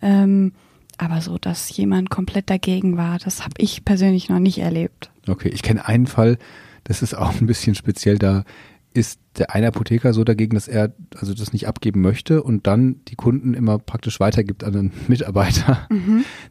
Ähm, 0.00 0.52
aber 0.98 1.20
so, 1.20 1.38
dass 1.38 1.76
jemand 1.76 2.10
komplett 2.10 2.50
dagegen 2.50 2.96
war, 2.96 3.18
das 3.18 3.42
habe 3.42 3.54
ich 3.58 3.84
persönlich 3.84 4.28
noch 4.28 4.38
nicht 4.38 4.58
erlebt. 4.58 5.10
Okay, 5.26 5.48
ich 5.48 5.62
kenne 5.62 5.86
einen 5.86 6.06
Fall, 6.06 6.38
das 6.84 7.02
ist 7.02 7.14
auch 7.14 7.40
ein 7.40 7.46
bisschen 7.46 7.74
speziell, 7.74 8.18
da 8.18 8.44
ist 8.92 9.18
der 9.38 9.52
eine 9.52 9.66
Apotheker 9.68 10.12
so 10.12 10.22
dagegen, 10.22 10.54
dass 10.54 10.68
er 10.68 10.94
also 11.16 11.34
das 11.34 11.52
nicht 11.52 11.66
abgeben 11.66 12.00
möchte 12.00 12.42
und 12.42 12.68
dann 12.68 13.00
die 13.08 13.16
Kunden 13.16 13.52
immer 13.52 13.78
praktisch 13.78 14.20
weitergibt 14.20 14.62
an 14.62 14.76
einen 14.76 14.92
Mitarbeiter, 15.08 15.88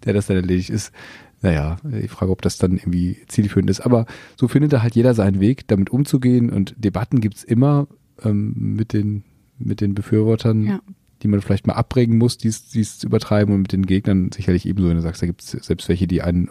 der 0.04 0.14
das 0.14 0.28
dann 0.28 0.38
erledigt 0.38 0.70
ist. 0.70 0.92
Naja, 1.44 1.78
ich 2.02 2.10
frage, 2.10 2.32
ob 2.32 2.42
das 2.42 2.58
dann 2.58 2.72
irgendwie 2.78 3.18
zielführend 3.28 3.70
ist. 3.70 3.82
Aber 3.82 4.06
so 4.38 4.48
findet 4.48 4.74
da 4.74 4.82
halt 4.82 4.96
jeder 4.96 5.14
seinen 5.14 5.40
Weg, 5.40 5.68
damit 5.68 5.92
umzugehen 5.92 6.50
und 6.50 6.74
Debatten 6.78 7.22
gibt's 7.22 7.44
immer 7.44 7.88
ähm, 8.24 8.54
mit 8.56 8.94
den 8.94 9.24
mit 9.60 9.82
den 9.82 9.94
Befürwortern, 9.94 10.66
Ja. 10.66 10.80
die 11.22 11.28
man 11.28 11.40
vielleicht 11.42 11.68
mal 11.68 11.74
abbringen 11.74 12.18
muss, 12.18 12.38
dies, 12.38 12.70
dies 12.70 12.98
zu 12.98 13.08
übertreiben 13.08 13.54
und 13.54 13.62
mit 13.62 13.72
den 13.72 13.86
Gegnern 13.86 14.32
sicherlich 14.34 14.66
ebenso, 14.66 14.90
wenn 14.90 14.96
du 14.96 15.02
sagst, 15.04 15.22
da 15.22 15.28
gibt's 15.28 15.52
selbst 15.52 15.88
welche, 15.88 16.08
die 16.08 16.22
einen 16.24 16.50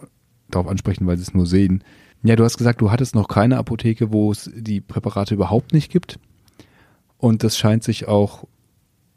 darauf 0.50 0.68
ansprechen, 0.68 1.06
weil 1.06 1.16
sie 1.16 1.22
es 1.24 1.34
nur 1.34 1.46
sehen. 1.46 1.82
Ja, 2.22 2.36
du 2.36 2.44
hast 2.44 2.56
gesagt, 2.58 2.80
du 2.80 2.90
hattest 2.92 3.14
noch 3.16 3.26
keine 3.28 3.56
Apotheke, 3.58 4.12
wo 4.12 4.30
es 4.30 4.50
die 4.54 4.80
Präparate 4.80 5.34
überhaupt 5.34 5.72
nicht 5.72 5.90
gibt. 5.90 6.18
Und 7.18 7.42
das 7.44 7.58
scheint 7.58 7.82
sich 7.82 8.06
auch, 8.08 8.46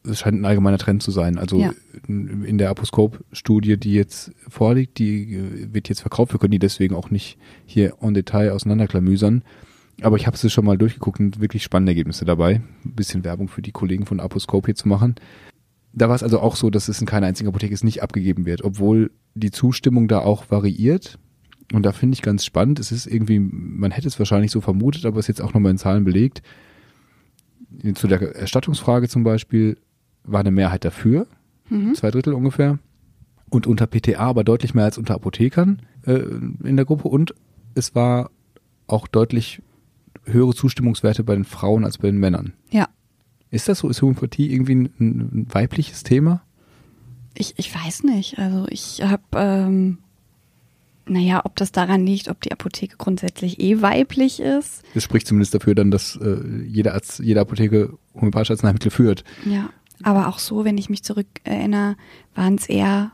es 0.09 0.19
scheint 0.19 0.39
ein 0.39 0.45
allgemeiner 0.45 0.77
Trend 0.77 1.03
zu 1.03 1.11
sein. 1.11 1.37
Also 1.37 1.59
Ja. 1.59 1.73
in, 2.07 2.57
der 2.57 2.69
Aposkop-Studie, 2.69 3.77
die 3.77 3.93
jetzt 3.93 4.31
vorliegt, 4.47 4.99
die 4.99 5.35
äh, 5.35 5.73
wird 5.73 5.89
jetzt 5.89 6.01
verkauft. 6.01 6.33
Wir 6.33 6.39
können 6.39 6.51
die 6.51 6.59
deswegen 6.59 6.95
auch 6.95 7.09
nicht 7.09 7.37
hier 7.65 7.95
en 8.01 8.13
Detail 8.13 8.51
auseinanderklamüsern. 8.51 9.43
Aber 10.01 10.17
ich 10.17 10.27
habe 10.27 10.35
es 10.35 10.51
schon 10.51 10.65
mal 10.65 10.77
durchgeguckt 10.77 11.19
und 11.19 11.39
wirklich 11.39 11.63
spannende 11.63 11.91
Ergebnisse 11.91 12.25
dabei. 12.25 12.61
Ein 12.83 12.95
bisschen 12.95 13.23
Werbung 13.23 13.47
für 13.47 13.61
die 13.61 13.71
Kollegen 13.71 14.05
von 14.05 14.19
Aposkop 14.19 14.65
hier 14.65 14.75
zu 14.75 14.87
machen. 14.87 15.15
Da 15.93 16.09
war 16.09 16.15
es 16.15 16.23
also 16.23 16.39
auch 16.41 16.57
so, 16.57 16.69
dass 16.69 16.89
es 16.89 16.99
in 16.99 17.07
keiner 17.07 17.27
einzigen 17.27 17.47
Apotheke 17.47 17.73
es 17.73 17.83
nicht 17.83 18.03
abgegeben 18.03 18.45
wird, 18.45 18.63
obwohl 18.63 19.11
die 19.33 19.51
Zustimmung 19.51 20.09
da 20.09 20.19
auch 20.19 20.51
variiert. 20.51 21.17
Und 21.73 21.83
da 21.85 21.93
finde 21.93 22.15
ich 22.15 22.21
ganz 22.21 22.43
spannend. 22.43 22.79
Es 22.79 22.91
ist 22.91 23.07
irgendwie, 23.07 23.39
man 23.39 23.91
hätte 23.91 24.07
es 24.09 24.19
wahrscheinlich 24.19 24.51
so 24.51 24.59
vermutet, 24.59 25.05
aber 25.05 25.17
es 25.19 25.25
ist 25.25 25.37
jetzt 25.39 25.41
auch 25.41 25.53
nochmal 25.53 25.71
in 25.71 25.77
Zahlen 25.77 26.03
belegt. 26.03 26.41
Zu 27.95 28.07
der 28.07 28.21
Erstattungsfrage 28.35 29.07
zum 29.07 29.23
Beispiel 29.23 29.77
war 30.25 30.39
eine 30.39 30.51
Mehrheit 30.51 30.85
dafür, 30.85 31.27
zwei 31.93 32.11
Drittel 32.11 32.33
ungefähr. 32.33 32.79
Und 33.49 33.67
unter 33.67 33.87
PTA 33.87 34.19
aber 34.19 34.43
deutlich 34.43 34.73
mehr 34.73 34.85
als 34.85 34.97
unter 34.97 35.15
Apothekern 35.15 35.81
äh, 36.05 36.13
in 36.63 36.75
der 36.75 36.85
Gruppe. 36.85 37.07
Und 37.07 37.35
es 37.75 37.95
war 37.95 38.31
auch 38.87 39.07
deutlich 39.07 39.61
höhere 40.25 40.53
Zustimmungswerte 40.53 41.23
bei 41.23 41.35
den 41.35 41.45
Frauen 41.45 41.85
als 41.85 41.99
bei 41.99 42.07
den 42.07 42.19
Männern. 42.19 42.53
Ja. 42.71 42.89
Ist 43.51 43.69
das 43.69 43.79
so? 43.79 43.89
Ist 43.89 44.01
Homöopathie 44.01 44.51
irgendwie 44.51 44.75
ein, 44.75 44.85
ein 44.99 45.47
weibliches 45.49 46.03
Thema? 46.03 46.41
Ich, 47.35 47.53
ich 47.57 47.73
weiß 47.73 48.03
nicht. 48.03 48.39
Also 48.39 48.65
ich 48.69 49.01
habe, 49.03 49.23
ähm, 49.35 49.99
naja, 51.05 51.41
ob 51.43 51.55
das 51.55 51.71
daran 51.71 52.05
liegt, 52.05 52.29
ob 52.29 52.41
die 52.41 52.51
Apotheke 52.51 52.97
grundsätzlich 52.97 53.59
eh 53.59 53.81
weiblich 53.81 54.39
ist. 54.39 54.83
Das 54.93 55.03
spricht 55.03 55.27
zumindest 55.27 55.53
dafür 55.53 55.75
dann, 55.75 55.91
dass 55.91 56.15
äh, 56.15 56.63
jede, 56.65 56.93
Arzt, 56.93 57.19
jede 57.19 57.41
Apotheke 57.41 57.97
homöopathische 58.15 58.53
Arzneimittel 58.53 58.91
führt. 58.91 59.23
Ja. 59.45 59.69
Aber 60.03 60.27
auch 60.27 60.39
so, 60.39 60.65
wenn 60.65 60.77
ich 60.77 60.89
mich 60.89 61.03
zurück 61.03 61.27
erinnere, 61.43 61.95
waren 62.33 62.55
es 62.55 62.67
eher 62.67 63.11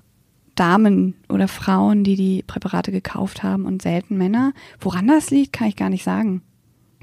Damen 0.55 1.15
oder 1.29 1.47
Frauen, 1.47 2.03
die 2.03 2.15
die 2.15 2.43
Präparate 2.45 2.91
gekauft 2.91 3.43
haben 3.43 3.65
und 3.65 3.81
selten 3.81 4.17
Männer. 4.17 4.53
Woran 4.79 5.07
das 5.07 5.31
liegt, 5.31 5.53
kann 5.53 5.67
ich 5.67 5.75
gar 5.75 5.89
nicht 5.89 6.03
sagen. 6.03 6.41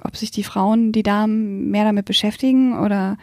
Ob 0.02 0.16
sich 0.16 0.30
die 0.30 0.44
Frauen, 0.44 0.92
die 0.92 1.02
Damen 1.02 1.70
mehr 1.70 1.84
damit 1.84 2.04
beschäftigen 2.04 2.78
oder 2.78 3.16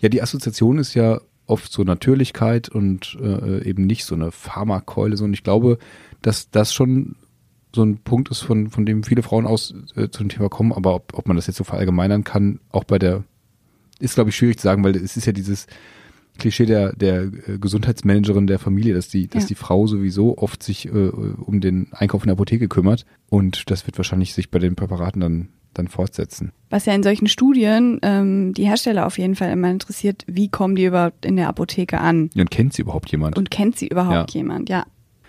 Ja, 0.00 0.08
die 0.08 0.22
Assoziation 0.22 0.78
ist 0.78 0.94
ja 0.94 1.20
oft 1.46 1.72
so 1.72 1.82
Natürlichkeit 1.82 2.68
und 2.68 3.16
äh, 3.20 3.68
eben 3.68 3.86
nicht 3.86 4.04
so 4.04 4.14
eine 4.14 4.30
Pharmakeule. 4.30 5.22
Und 5.22 5.34
ich 5.34 5.42
glaube, 5.42 5.78
dass 6.22 6.50
das 6.50 6.72
schon 6.72 7.16
so 7.74 7.82
ein 7.82 7.98
Punkt 7.98 8.30
ist, 8.30 8.40
von, 8.40 8.70
von 8.70 8.86
dem 8.86 9.02
viele 9.02 9.22
Frauen 9.22 9.46
aus 9.46 9.74
äh, 9.96 10.08
zum 10.08 10.28
Thema 10.28 10.48
kommen. 10.48 10.72
Aber 10.72 10.94
ob, 10.94 11.14
ob 11.14 11.26
man 11.26 11.36
das 11.36 11.46
jetzt 11.46 11.56
so 11.56 11.64
verallgemeinern 11.64 12.24
kann, 12.24 12.60
auch 12.70 12.84
bei 12.84 12.98
der 12.98 13.24
ist, 13.98 14.14
glaube 14.14 14.30
ich, 14.30 14.36
schwierig 14.36 14.58
zu 14.58 14.64
sagen, 14.64 14.82
weil 14.84 14.96
es 14.96 15.16
ist 15.16 15.26
ja 15.26 15.32
dieses 15.32 15.66
Klischee 16.38 16.66
der, 16.66 16.94
der 16.96 17.22
äh, 17.22 17.58
Gesundheitsmanagerin 17.60 18.46
der 18.48 18.58
Familie, 18.58 18.94
dass 18.94 19.08
die, 19.08 19.28
dass 19.28 19.44
Ja. 19.44 19.48
die 19.48 19.54
Frau 19.54 19.86
sowieso 19.86 20.36
oft 20.38 20.62
sich 20.62 20.86
äh, 20.86 20.90
um 20.90 21.60
den 21.60 21.88
Einkauf 21.92 22.22
in 22.24 22.26
der 22.28 22.32
Apotheke 22.34 22.66
kümmert. 22.68 23.06
Und 23.28 23.70
das 23.70 23.86
wird 23.86 23.96
wahrscheinlich 23.98 24.34
sich 24.34 24.50
bei 24.50 24.58
den 24.58 24.74
Präparaten 24.74 25.20
dann, 25.20 25.48
dann 25.74 25.86
fortsetzen. 25.86 26.50
Was 26.70 26.86
ja 26.86 26.94
in 26.94 27.04
solchen 27.04 27.28
Studien 27.28 28.00
ähm, 28.02 28.52
die 28.52 28.66
Hersteller 28.66 29.06
auf 29.06 29.16
jeden 29.16 29.36
Fall 29.36 29.52
immer 29.52 29.70
interessiert, 29.70 30.24
wie 30.26 30.48
kommen 30.48 30.74
die 30.74 30.86
überhaupt 30.86 31.24
in 31.24 31.36
der 31.36 31.48
Apotheke 31.48 32.00
an? 32.00 32.30
Ja, 32.34 32.42
Und 32.42 32.50
kennt 32.50 32.72
sie 32.72 32.82
überhaupt 32.82 33.10
jemand? 33.12 33.38
Und 33.38 33.52
kennt 33.52 33.78
sie 33.78 33.86
überhaupt 33.86 34.32
Ja. 34.34 34.40
jemand? 34.40 34.68
Ja. 34.68 34.86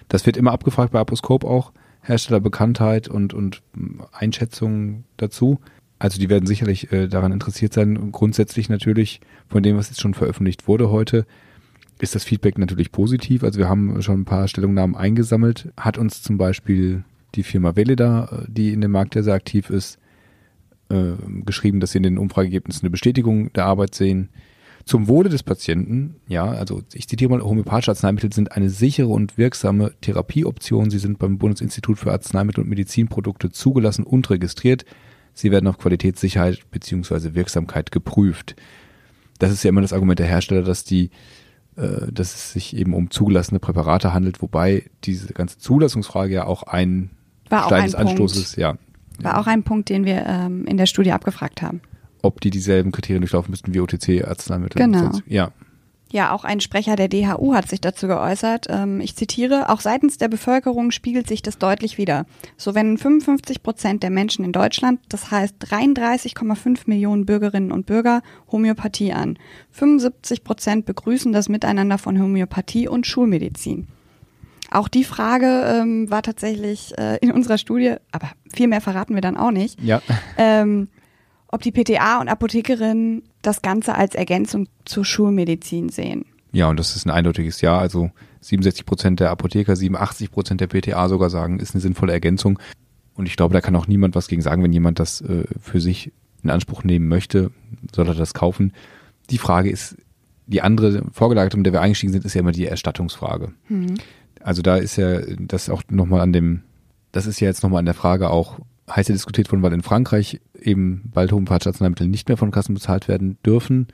Das 0.07 0.25
wird 0.25 0.37
immer 0.37 0.53
abgefragt 0.53 0.91
bei 0.91 0.99
Aposcope 0.99 1.45
auch. 1.47 1.71
Herstellerbekanntheit 2.19 3.07
und, 3.07 3.33
und 3.33 3.61
mm, 3.75 4.01
Einschätzungen 4.11 5.05
dazu. 5.17 5.59
Also 5.97 6.19
die 6.19 6.29
werden 6.29 6.45
sicherlich 6.45 6.91
äh, 6.91 7.07
daran 7.07 7.31
interessiert 7.31 7.73
sein. 7.73 7.97
Und 7.97 8.11
grundsätzlich 8.11 8.69
natürlich 8.69 9.21
von 9.47 9.63
dem, 9.63 9.77
was 9.77 9.89
jetzt 9.89 10.01
schon 10.01 10.13
veröffentlicht 10.13 10.67
wurde 10.67 10.89
heute, 10.89 11.25
ist 11.99 12.15
das 12.15 12.25
Feedback 12.25 12.57
natürlich 12.57 12.91
positiv. 12.91 13.43
Also 13.43 13.59
wir 13.59 13.69
haben 13.69 14.01
schon 14.01 14.21
ein 14.21 14.25
paar 14.25 14.47
Stellungnahmen 14.47 14.95
eingesammelt. 14.95 15.71
Hat 15.77 15.97
uns 15.97 16.21
zum 16.21 16.37
Beispiel 16.37 17.03
die 17.35 17.43
Firma 17.43 17.75
Veleda, 17.75 18.25
äh, 18.31 18.45
die 18.47 18.73
in 18.73 18.81
dem 18.81 18.91
Markt 18.91 19.15
ja 19.15 19.23
sehr 19.23 19.33
aktiv 19.33 19.69
ist, 19.69 19.99
äh, 20.89 21.13
geschrieben, 21.45 21.79
dass 21.79 21.91
sie 21.91 21.97
in 21.97 22.03
den 22.03 22.17
Umfrageergebnissen 22.17 22.83
eine 22.83 22.91
Bestätigung 22.91 23.51
der 23.53 23.65
Arbeit 23.65 23.95
sehen. 23.95 24.29
Zum 24.83 25.07
Wohle 25.07 25.29
des 25.29 25.41
Patienten, 25.41 26.17
ja, 26.27 26.45
also 26.45 26.83
ich 26.93 27.07
zitiere 27.07 27.31
mal, 27.31 27.41
homöopathische 27.41 27.89
Arzneimittel 27.89 28.31
sind 28.31 28.51
eine 28.51 28.69
sichere 28.69 29.07
und 29.07 29.35
wirksame 29.35 29.93
Therapieoption. 30.01 30.91
Sie 30.91 30.99
sind 30.99 31.17
beim 31.17 31.39
Bundesinstitut 31.39 31.97
für 31.97 32.11
Arzneimittel 32.11 32.63
und 32.63 32.69
Medizinprodukte 32.69 33.49
zugelassen 33.49 34.03
und 34.03 34.29
registriert. 34.29 34.85
Sie 35.35 35.51
werden 35.51 35.67
auf 35.67 35.77
Qualität, 35.77 36.17
Sicherheit 36.17 36.59
bzw. 36.71 37.35
Wirksamkeit 37.35 37.91
geprüft. 37.91 38.55
Das 39.37 39.51
ist 39.51 39.63
ja 39.63 39.69
immer 39.69 39.81
das 39.81 39.91
Argument 39.91 40.17
der 40.17 40.27
Hersteller, 40.27 40.63
dass 40.63 40.85
die, 40.85 41.11
äh, 41.75 42.09
dass 42.11 42.33
es 42.33 42.53
sich 42.53 42.75
eben 42.75 42.93
um 42.93 43.11
zugelassene 43.11 43.59
Präparate 43.59 44.13
handelt, 44.13 44.41
wobei 44.41 44.89
diese 45.03 45.33
ganze 45.33 45.59
Zulassungsfrage 45.59 46.33
ja 46.33 46.45
auch 46.45 46.63
ein 46.63 47.11
War 47.49 47.63
auch 47.63 47.67
Stein 47.67 47.81
ein 47.81 47.85
des 47.85 47.95
Punkt. 47.95 48.09
Anstoßes, 48.11 48.55
ja. 48.55 48.77
War 49.19 49.39
auch 49.39 49.47
ein 49.47 49.63
Punkt, 49.63 49.89
den 49.89 50.05
wir 50.05 50.25
ähm, 50.25 50.65
in 50.65 50.77
der 50.77 50.85
Studie 50.85 51.11
abgefragt 51.11 51.61
haben. 51.61 51.81
Ob 52.21 52.39
die 52.39 52.49
dieselben 52.49 52.91
Kriterien 52.91 53.21
durchlaufen 53.21 53.51
müssten 53.51 53.73
wie 53.73 53.81
OTC-Arzneimittel. 53.81 54.81
Genau. 54.81 55.11
Ja. 55.27 55.51
Ja, 56.11 56.31
auch 56.31 56.43
ein 56.45 56.61
Sprecher 56.61 56.95
der 56.95 57.07
DHU 57.09 57.55
hat 57.55 57.67
sich 57.67 57.81
dazu 57.81 58.07
geäußert. 58.07 58.67
Ähm, 58.69 59.01
ich 59.01 59.15
zitiere, 59.15 59.69
auch 59.69 59.81
seitens 59.81 60.17
der 60.17 60.27
Bevölkerung 60.27 60.91
spiegelt 60.91 61.27
sich 61.27 61.41
das 61.41 61.57
deutlich 61.57 61.97
wider. 61.97 62.25
So 62.57 62.75
wenden 62.75 62.97
55 62.97 63.63
Prozent 63.63 64.03
der 64.03 64.11
Menschen 64.11 64.45
in 64.45 64.51
Deutschland, 64.51 64.99
das 65.09 65.31
heißt 65.31 65.55
33,5 65.65 66.81
Millionen 66.85 67.25
Bürgerinnen 67.25 67.71
und 67.71 67.85
Bürger, 67.85 68.21
Homöopathie 68.51 69.13
an. 69.13 69.37
75 69.71 70.43
Prozent 70.43 70.85
begrüßen 70.85 71.33
das 71.33 71.49
Miteinander 71.49 71.97
von 71.97 72.21
Homöopathie 72.21 72.87
und 72.87 73.07
Schulmedizin. 73.07 73.87
Auch 74.71 74.87
die 74.87 75.03
Frage 75.03 75.45
ähm, 75.81 76.09
war 76.09 76.21
tatsächlich 76.21 76.97
äh, 76.97 77.17
in 77.17 77.31
unserer 77.31 77.57
Studie, 77.57 77.95
aber 78.11 78.29
viel 78.53 78.67
mehr 78.67 78.81
verraten 78.81 79.13
wir 79.15 79.21
dann 79.21 79.37
auch 79.37 79.51
nicht, 79.51 79.79
Ja. 79.81 80.01
ähm, 80.37 80.87
ob 81.47 81.61
die 81.61 81.71
PTA 81.71 82.19
und 82.19 82.27
Apothekerinnen 82.27 83.23
das 83.41 83.61
Ganze 83.61 83.95
als 83.95 84.15
Ergänzung 84.15 84.67
zur 84.85 85.05
Schulmedizin 85.05 85.89
sehen. 85.89 86.25
Ja, 86.51 86.69
und 86.69 86.79
das 86.79 86.95
ist 86.95 87.05
ein 87.05 87.11
eindeutiges 87.11 87.61
Ja. 87.61 87.77
Also 87.77 88.11
67 88.41 88.85
Prozent 88.85 89.19
der 89.19 89.31
Apotheker, 89.31 89.75
87 89.75 90.31
Prozent 90.31 90.61
der 90.61 90.67
PTA 90.67 91.09
sogar 91.09 91.29
sagen, 91.29 91.59
ist 91.59 91.73
eine 91.73 91.81
sinnvolle 91.81 92.13
Ergänzung. 92.13 92.59
Und 93.15 93.27
ich 93.27 93.35
glaube, 93.35 93.53
da 93.53 93.61
kann 93.61 93.75
auch 93.75 93.87
niemand 93.87 94.15
was 94.15 94.27
gegen 94.27 94.41
sagen, 94.41 94.63
wenn 94.63 94.73
jemand 94.73 94.99
das 94.99 95.21
äh, 95.21 95.45
für 95.59 95.81
sich 95.81 96.11
in 96.43 96.49
Anspruch 96.49 96.83
nehmen 96.83 97.07
möchte, 97.07 97.51
soll 97.93 98.07
er 98.07 98.15
das 98.15 98.33
kaufen. 98.33 98.73
Die 99.29 99.37
Frage 99.37 99.69
ist, 99.69 99.97
die 100.47 100.61
andere 100.61 101.03
vorgelagerte, 101.11 101.57
mit 101.57 101.65
der 101.65 101.73
wir 101.73 101.81
eingestiegen 101.81 102.13
sind, 102.13 102.23
ist 102.23 102.35
ja 102.35 102.41
immer 102.41 102.51
die 102.51 102.65
Erstattungsfrage. 102.65 103.51
Also 104.41 104.61
da 104.61 104.77
ist 104.77 104.95
ja 104.95 105.21
das 105.39 105.69
auch 105.69 105.81
nochmal 105.89 106.21
an 106.21 106.33
dem, 106.33 106.61
das 107.11 107.25
ist 107.25 107.39
ja 107.39 107.47
jetzt 107.47 107.63
nochmal 107.63 107.79
an 107.79 107.85
der 107.85 107.95
Frage 107.95 108.29
auch 108.29 108.59
heiß 108.89 109.07
diskutiert 109.07 109.51
worden, 109.51 109.63
weil 109.63 109.73
in 109.73 109.81
Frankreich 109.81 110.41
eben 110.59 111.09
bald 111.13 111.31
homöopathische 111.31 111.69
Arzneimittel 111.69 112.07
nicht 112.07 112.27
mehr 112.27 112.37
von 112.37 112.51
Kassen 112.51 112.73
bezahlt 112.73 113.07
werden 113.07 113.37
dürfen. 113.45 113.87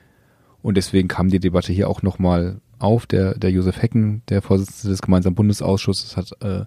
Und 0.62 0.76
deswegen 0.76 1.08
kam 1.08 1.30
die 1.30 1.40
Debatte 1.40 1.74
hier 1.74 1.90
auch 1.90 2.02
nochmal 2.02 2.60
auf. 2.78 3.06
Der, 3.06 3.36
der 3.36 3.52
Josef 3.52 3.82
Hecken, 3.82 4.22
der 4.30 4.42
Vorsitzende 4.42 4.92
des 4.92 5.02
gemeinsamen 5.02 5.36
Bundesausschusses, 5.36 6.18
hat 6.18 6.32
äh, 6.42 6.66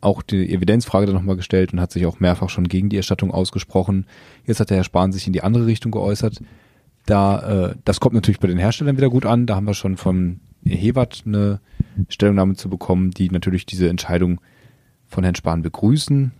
auch 0.00 0.22
die 0.22 0.52
Evidenzfrage 0.52 1.06
dann 1.06 1.14
nochmal 1.14 1.36
gestellt 1.36 1.72
und 1.72 1.80
hat 1.80 1.92
sich 1.92 2.06
auch 2.06 2.20
mehrfach 2.20 2.48
schon 2.48 2.68
gegen 2.68 2.88
die 2.88 2.96
Erstattung 2.96 3.30
ausgesprochen. 3.30 4.06
Jetzt 4.44 4.60
hat 4.60 4.70
der 4.70 4.78
Herr 4.78 4.84
Spahn 4.84 5.12
sich 5.12 5.26
in 5.26 5.32
die 5.32 5.42
andere 5.42 5.66
Richtung 5.66 5.92
geäußert. 5.92 6.42
Da, 7.06 7.70
äh, 7.70 7.74
das 7.84 8.00
kommt 8.00 8.14
natürlich 8.14 8.40
bei 8.40 8.48
den 8.48 8.58
Herstellern 8.58 8.96
wieder 8.96 9.10
gut 9.10 9.26
an. 9.26 9.46
Da 9.46 9.56
haben 9.56 9.66
wir 9.66 9.74
schon 9.74 9.96
von 9.96 10.40
Hewert 10.64 11.22
eine 11.26 11.60
Stellungnahme 12.08 12.54
zu 12.54 12.68
bekommen, 12.68 13.10
die 13.10 13.30
natürlich 13.30 13.66
diese 13.66 13.88
Entscheidung 13.88 14.40
von 15.06 15.24
Herrn 15.24 15.34
Spahn 15.34 15.62
begrüßen. 15.62 16.32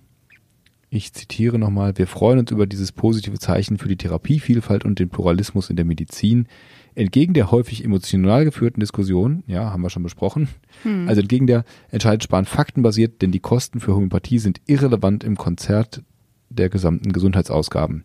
Ich 0.92 1.12
zitiere 1.12 1.56
nochmal, 1.56 1.96
wir 1.96 2.08
freuen 2.08 2.40
uns 2.40 2.50
über 2.50 2.66
dieses 2.66 2.90
positive 2.90 3.38
Zeichen 3.38 3.78
für 3.78 3.86
die 3.86 3.96
Therapievielfalt 3.96 4.84
und 4.84 4.98
den 4.98 5.08
Pluralismus 5.08 5.70
in 5.70 5.76
der 5.76 5.84
Medizin. 5.84 6.48
Entgegen 6.96 7.32
der 7.32 7.52
häufig 7.52 7.84
emotional 7.84 8.44
geführten 8.44 8.80
Diskussion, 8.80 9.44
ja, 9.46 9.70
haben 9.70 9.82
wir 9.82 9.90
schon 9.90 10.02
besprochen, 10.02 10.48
also 11.06 11.20
entgegen 11.20 11.46
der 11.46 11.64
entscheidet 11.90 12.24
Spahn 12.24 12.44
faktenbasiert, 12.44 13.22
denn 13.22 13.30
die 13.30 13.38
Kosten 13.38 13.78
für 13.78 13.94
Homöopathie 13.94 14.40
sind 14.40 14.60
irrelevant 14.66 15.22
im 15.22 15.36
Konzert 15.36 16.02
der 16.48 16.68
gesamten 16.68 17.12
Gesundheitsausgaben. 17.12 18.04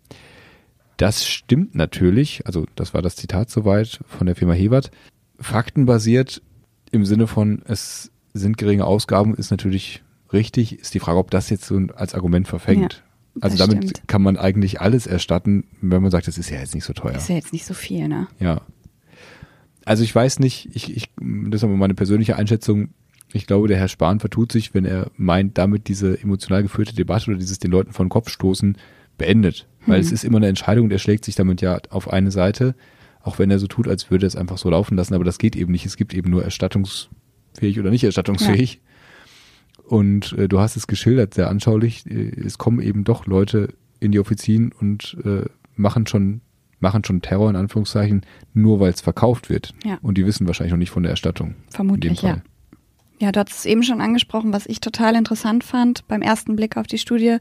Das 0.98 1.28
stimmt 1.28 1.74
natürlich, 1.74 2.46
also 2.46 2.68
das 2.76 2.94
war 2.94 3.02
das 3.02 3.16
Zitat 3.16 3.50
soweit 3.50 4.00
von 4.06 4.28
der 4.28 4.36
Firma 4.36 4.54
Hewert. 4.54 4.92
Faktenbasiert 5.40 6.44
im 6.92 7.04
Sinne 7.04 7.26
von, 7.26 7.64
es 7.66 8.12
sind 8.36 8.60
geringe 8.60 8.86
Ausgaben, 8.86 9.34
ist 9.34 9.50
natürlich 9.50 10.04
richtig. 10.36 10.80
Ist 10.80 10.94
die 10.94 11.00
Frage, 11.00 11.18
ob 11.18 11.32
das 11.32 11.50
jetzt 11.50 11.66
so 11.66 11.80
als 11.96 12.14
Argument 12.14 12.48
verfängt. 12.48 13.04
Ja, 13.36 13.42
also 13.42 13.58
damit 13.58 13.90
stimmt. 13.90 14.08
kann 14.08 14.22
man 14.22 14.38
eigentlich 14.38 14.80
alles 14.82 15.08
erstatten, 15.08 15.66
wenn 15.82 16.02
man 16.02 16.12
sagt, 16.12 16.28
das 16.28 16.38
ist 16.38 16.50
ja 16.50 16.60
jetzt 16.60 16.76
nicht 16.76 16.86
so 16.86 16.94
teuer. 16.94 17.16
Ist 17.16 17.30
ja 17.30 17.36
jetzt 17.36 17.54
nicht 17.54 17.66
so 17.66 17.74
viel, 17.74 18.08
ne? 18.08 18.28
Ja. 18.40 18.62
Also 19.84 20.04
ich 20.04 20.14
weiß 20.14 20.40
nicht, 20.40 20.70
ich, 20.74 20.96
ich, 20.96 21.10
das 21.20 21.60
ist 21.60 21.64
aber 21.64 21.74
meine 21.74 21.94
persönliche 21.94 22.36
Einschätzung. 22.36 22.90
Ich 23.34 23.46
glaube, 23.46 23.68
der 23.68 23.78
Herr 23.78 23.88
Spahn 23.88 24.20
vertut 24.20 24.52
sich, 24.52 24.74
wenn 24.74 24.86
er 24.86 25.12
meint, 25.18 25.58
damit 25.58 25.88
diese 25.88 26.22
emotional 26.22 26.64
geführte 26.64 26.96
Debatte 26.96 27.32
oder 27.32 27.40
dieses 27.40 27.60
den 27.60 27.72
Leuten 27.72 27.92
vor 27.92 28.06
den 28.06 28.10
Kopf 28.10 28.30
stoßen 28.30 28.78
beendet. 29.18 29.68
Weil 29.86 30.00
es 30.00 30.12
ist 30.12 30.24
immer 30.24 30.38
eine 30.38 30.48
Entscheidung, 30.48 30.90
der 30.90 30.98
schlägt 30.98 31.26
sich 31.26 31.36
damit 31.36 31.62
ja 31.62 31.80
auf 31.90 32.12
eine 32.12 32.32
Seite, 32.32 32.76
auch 33.22 33.38
wenn 33.38 33.52
er 33.52 33.60
so 33.60 33.68
tut, 33.68 33.88
als 33.88 34.10
würde 34.10 34.26
er 34.26 34.28
es 34.28 34.36
einfach 34.36 34.58
so 34.58 34.70
laufen 34.70 34.98
lassen, 34.98 35.14
aber 35.14 35.24
das 35.24 35.38
geht 35.38 35.56
eben 35.56 35.72
nicht. 35.72 35.86
Es 35.86 35.98
gibt 35.98 36.14
eben 36.14 36.32
nur 36.32 36.44
erstattungsfähig 36.44 37.80
oder 37.80 37.92
nicht 37.92 38.04
erstattungsfähig. 38.04 38.82
Und 39.88 40.34
äh, 40.34 40.48
du 40.48 40.60
hast 40.60 40.76
es 40.76 40.88
geschildert, 40.88 41.34
sehr 41.34 41.50
anschaulich. 41.50 42.06
Äh, 42.10 42.32
Es 42.44 42.58
kommen 42.58 42.82
eben 42.82 43.04
doch 43.04 43.26
Leute 43.26 43.74
in 44.00 44.12
die 44.12 44.20
Offizien 44.20 44.72
und 44.80 45.18
äh, 45.24 45.46
machen 45.76 46.08
schon 46.08 46.42
machen 46.80 47.04
schon 47.04 47.22
Terror 47.22 47.50
in 47.50 47.56
Anführungszeichen, 47.56 48.22
nur 48.54 48.80
weil 48.80 48.92
es 48.92 49.02
verkauft 49.02 49.50
wird. 49.50 49.74
Ja. 49.84 49.98
Und 50.02 50.18
die 50.18 50.26
wissen 50.26 50.46
wahrscheinlich 50.46 50.74
noch 50.74 50.78
nicht 50.78 50.92
von 50.92 51.04
der 51.04 51.12
Erstattung. 51.12 51.56
Vermutlich, 51.70 52.22
ja. 52.22 52.42
Ja, 53.20 53.32
du 53.32 53.40
hast 53.40 53.52
es 53.52 53.66
eben 53.66 53.82
schon 53.82 54.02
angesprochen, 54.02 54.52
was 54.52 54.66
ich 54.66 54.82
total 54.82 55.16
interessant 55.16 55.64
fand 55.64 56.06
beim 56.08 56.22
ersten 56.22 56.56
Blick 56.58 56.76
auf 56.76 56.86
die 56.86 56.98
Studie, 56.98 57.38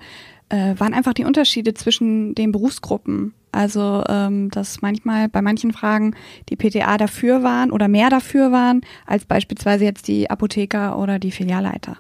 äh, 0.48 0.74
waren 0.78 0.94
einfach 0.94 1.14
die 1.14 1.24
Unterschiede 1.24 1.74
zwischen 1.74 2.34
den 2.34 2.52
Berufsgruppen. 2.52 3.34
Also, 3.50 4.02
ähm, 4.08 4.50
dass 4.50 4.82
manchmal 4.82 5.28
bei 5.28 5.42
manchen 5.42 5.72
Fragen 5.72 6.14
die 6.48 6.56
PTA 6.56 6.96
dafür 6.96 7.42
waren 7.42 7.70
oder 7.70 7.88
mehr 7.88 8.08
dafür 8.08 8.52
waren, 8.52 8.82
als 9.06 9.24
beispielsweise 9.24 9.84
jetzt 9.84 10.08
die 10.08 10.30
Apotheker 10.30 10.98
oder 10.98 11.18
die 11.18 11.30
Filialleiter. 11.30 11.98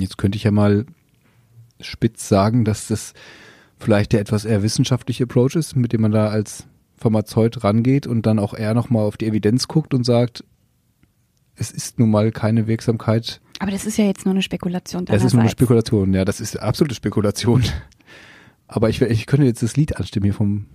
Jetzt 0.00 0.18
könnte 0.18 0.36
ich 0.36 0.44
ja 0.44 0.50
mal 0.50 0.86
spitz 1.80 2.28
sagen, 2.28 2.64
dass 2.64 2.88
das 2.88 3.14
vielleicht 3.78 4.12
der 4.12 4.20
etwas 4.20 4.44
eher 4.44 4.62
wissenschaftliche 4.62 5.24
Approach 5.24 5.56
ist, 5.56 5.76
mit 5.76 5.92
dem 5.92 6.02
man 6.02 6.12
da 6.12 6.28
als 6.28 6.66
Pharmazeut 6.96 7.64
rangeht 7.64 8.06
und 8.06 8.26
dann 8.26 8.38
auch 8.38 8.52
eher 8.54 8.74
nochmal 8.74 9.06
auf 9.06 9.16
die 9.16 9.26
Evidenz 9.26 9.68
guckt 9.68 9.94
und 9.94 10.04
sagt, 10.04 10.44
es 11.54 11.70
ist 11.70 11.98
nun 11.98 12.10
mal 12.10 12.30
keine 12.30 12.66
Wirksamkeit. 12.66 13.40
Aber 13.58 13.70
das 13.70 13.86
ist 13.86 13.96
ja 13.96 14.04
jetzt 14.04 14.24
nur 14.24 14.34
eine 14.34 14.42
Spekulation 14.42 15.04
Das 15.04 15.24
ist 15.24 15.32
nur 15.32 15.42
eine. 15.42 15.50
Spekulation, 15.50 16.12
ja, 16.14 16.24
das 16.24 16.40
ist 16.40 16.58
absolute 16.58 16.94
Spekulation. 16.94 17.62
Aber 18.66 18.88
ich, 18.88 19.00
ich 19.02 19.26
könnte 19.26 19.46
jetzt 19.46 19.62
das 19.62 19.76
Lied 19.76 19.96
anstimmen 19.96 20.24
hier 20.24 20.34
vom, 20.34 20.66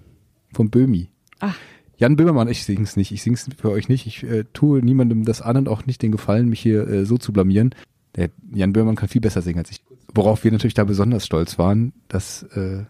vom 0.54 0.70
Böhmi. 0.70 1.10
Ach, 1.40 1.56
Jan 1.98 2.18
Böhmermann, 2.18 2.50
ich 2.50 2.66
sing's 2.66 2.98
nicht, 2.98 3.12
ich 3.12 3.24
sing's 3.24 3.48
für 3.58 3.72
euch 3.72 3.88
nicht. 3.88 4.06
Ich 4.06 4.24
äh, 4.24 4.44
tue 4.52 4.82
niemandem 4.84 5.24
das 5.24 5.42
an 5.42 5.58
und 5.58 5.70
auch 5.70 5.86
nicht 5.86 6.02
den 6.02 6.12
Gefallen, 6.12 6.50
mich 6.50 6.60
hier 6.60 6.88
äh, 6.88 7.06
so 7.06 7.18
zu 7.18 7.32
blamieren. 7.32 7.74
Der 8.16 8.30
Jan 8.54 8.74
Böhmermann 8.74 8.96
kann 8.96 9.10
viel 9.10 9.22
besser 9.22 9.42
singen 9.42 9.60
als 9.60 9.72
ich. 9.72 9.82
Worauf 10.14 10.44
wir 10.44 10.52
natürlich 10.52 10.74
da 10.74 10.84
besonders 10.86 11.26
stolz 11.26 11.58
waren, 11.60 11.92
dass 12.08 12.44
äh, 12.44 12.86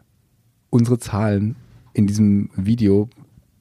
unsere 0.70 1.00
Zahlen 1.00 1.56
in 1.94 2.06
diesem 2.08 2.50
Video 2.56 3.10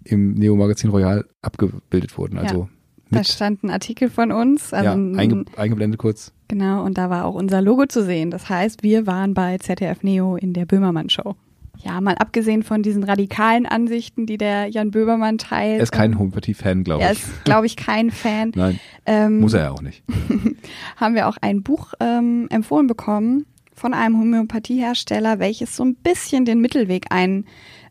im 0.04 0.34
Neo 0.34 0.56
Magazin 0.56 0.90
Royal 0.90 1.24
abgebildet 1.40 2.18
wurden. 2.18 2.36
Also 2.38 2.68
da 3.10 3.18
mit, 3.18 3.28
stand 3.28 3.62
ein 3.64 3.70
Artikel 3.70 4.10
von 4.10 4.32
uns. 4.32 4.74
Also 4.74 4.84
ja, 4.84 4.92
ein- 4.94 5.16
einge, 5.18 5.44
eingeblendet 5.56 5.98
kurz. 5.98 6.32
Genau, 6.48 6.84
und 6.84 6.98
da 6.98 7.08
war 7.08 7.24
auch 7.24 7.34
unser 7.34 7.62
Logo 7.62 7.86
zu 7.86 8.04
sehen. 8.04 8.30
Das 8.30 8.48
heißt, 8.50 8.82
wir 8.82 9.06
waren 9.06 9.32
bei 9.32 9.56
ZDF 9.58 10.02
Neo 10.02 10.36
in 10.36 10.52
der 10.52 10.66
Böhmermann 10.66 11.08
Show. 11.08 11.36
Ja, 11.84 12.00
mal 12.00 12.14
abgesehen 12.14 12.62
von 12.62 12.82
diesen 12.82 13.04
radikalen 13.04 13.66
Ansichten, 13.66 14.24
die 14.24 14.38
der 14.38 14.68
Jan 14.68 14.90
Böbermann 14.90 15.36
teilt. 15.36 15.76
Er 15.78 15.82
ist 15.82 15.92
kein 15.92 16.18
Homöopathie-Fan, 16.18 16.82
glaube 16.82 17.02
Er 17.02 17.12
ich. 17.12 17.18
ist, 17.18 17.44
glaube 17.44 17.66
ich, 17.66 17.76
kein 17.76 18.10
Fan. 18.10 18.52
Nein, 18.56 18.80
Ähm, 19.04 19.40
muss 19.40 19.52
er 19.52 19.64
ja 19.64 19.70
auch 19.72 19.82
nicht. 19.82 20.02
haben 20.96 21.14
wir 21.14 21.28
auch 21.28 21.36
ein 21.42 21.62
Buch 21.62 21.92
ähm, 22.00 22.46
empfohlen 22.50 22.86
bekommen 22.86 23.44
von 23.74 23.92
einem 23.92 24.18
Homöopathiehersteller, 24.18 25.38
welches 25.40 25.76
so 25.76 25.84
ein 25.84 25.94
bisschen 25.96 26.44
den 26.46 26.60
Mittelweg 26.60 27.06
ein, 27.10 27.44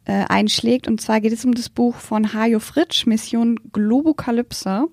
äh, 0.06 0.24
einschlägt. 0.28 0.88
Und 0.88 1.00
zwar 1.00 1.22
geht 1.22 1.34
es 1.34 1.46
um 1.46 1.54
das 1.54 1.70
Buch 1.70 1.96
von 1.98 2.34
Hajo 2.34 2.60
Fritsch, 2.60 3.06
Mission 3.06 3.60
Globokalypse. 3.74 4.88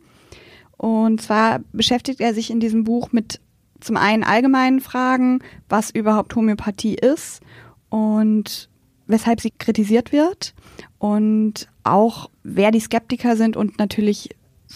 Und 0.76 1.22
zwar 1.22 1.60
beschäftigt 1.72 2.20
er 2.20 2.34
sich 2.34 2.50
in 2.50 2.60
diesem 2.60 2.84
Buch 2.84 3.12
mit 3.12 3.40
zum 3.80 3.96
einen 3.96 4.24
allgemeinen 4.24 4.80
Fragen, 4.80 5.38
was 5.68 5.90
überhaupt 5.90 6.34
Homöopathie 6.36 6.94
ist 6.96 7.40
und 7.88 8.68
weshalb 9.10 9.40
sie 9.40 9.50
kritisiert 9.50 10.12
wird 10.12 10.54
und 10.98 11.68
auch 11.84 12.30
wer 12.42 12.70
die 12.70 12.80
Skeptiker 12.80 13.36
sind 13.36 13.56
und 13.56 13.78
natürlich 13.78 14.30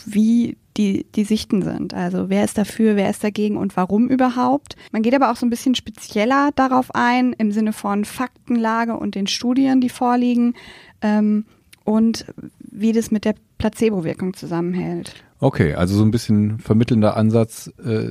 wie 0.07 0.57
die, 0.77 1.07
die 1.15 1.25
Sichten 1.25 1.63
sind. 1.63 1.95
Also 1.95 2.29
wer 2.29 2.45
ist 2.45 2.59
dafür, 2.59 2.97
wer 2.97 3.11
ist 3.11 3.23
dagegen 3.23 3.57
und 3.57 3.77
warum 3.77 4.09
überhaupt. 4.09 4.77
Man 4.93 5.03
geht 5.03 5.15
aber 5.15 5.31
auch 5.31 5.37
so 5.37 5.47
ein 5.47 5.51
bisschen 5.51 5.75
spezieller 5.75 6.51
darauf 6.57 6.95
ein, 6.95 7.33
im 7.35 7.53
Sinne 7.53 7.73
von 7.73 8.05
Faktenlage 8.05 8.97
und 8.97 9.15
den 9.15 9.27
Studien, 9.27 9.81
die 9.81 9.89
vorliegen 9.89 10.55
ähm, 11.01 11.45
und 11.85 12.27
wie 12.59 12.93
das 12.93 13.11
mit 13.11 13.25
der 13.25 13.35
Placebo-Wirkung 13.59 14.35
zusammenhält. 14.35 15.15
Okay, 15.39 15.75
also 15.75 15.97
so 15.97 16.05
ein 16.05 16.11
bisschen 16.11 16.59
vermittelnder 16.59 17.17
Ansatz. 17.17 17.71
Äh, 17.85 18.11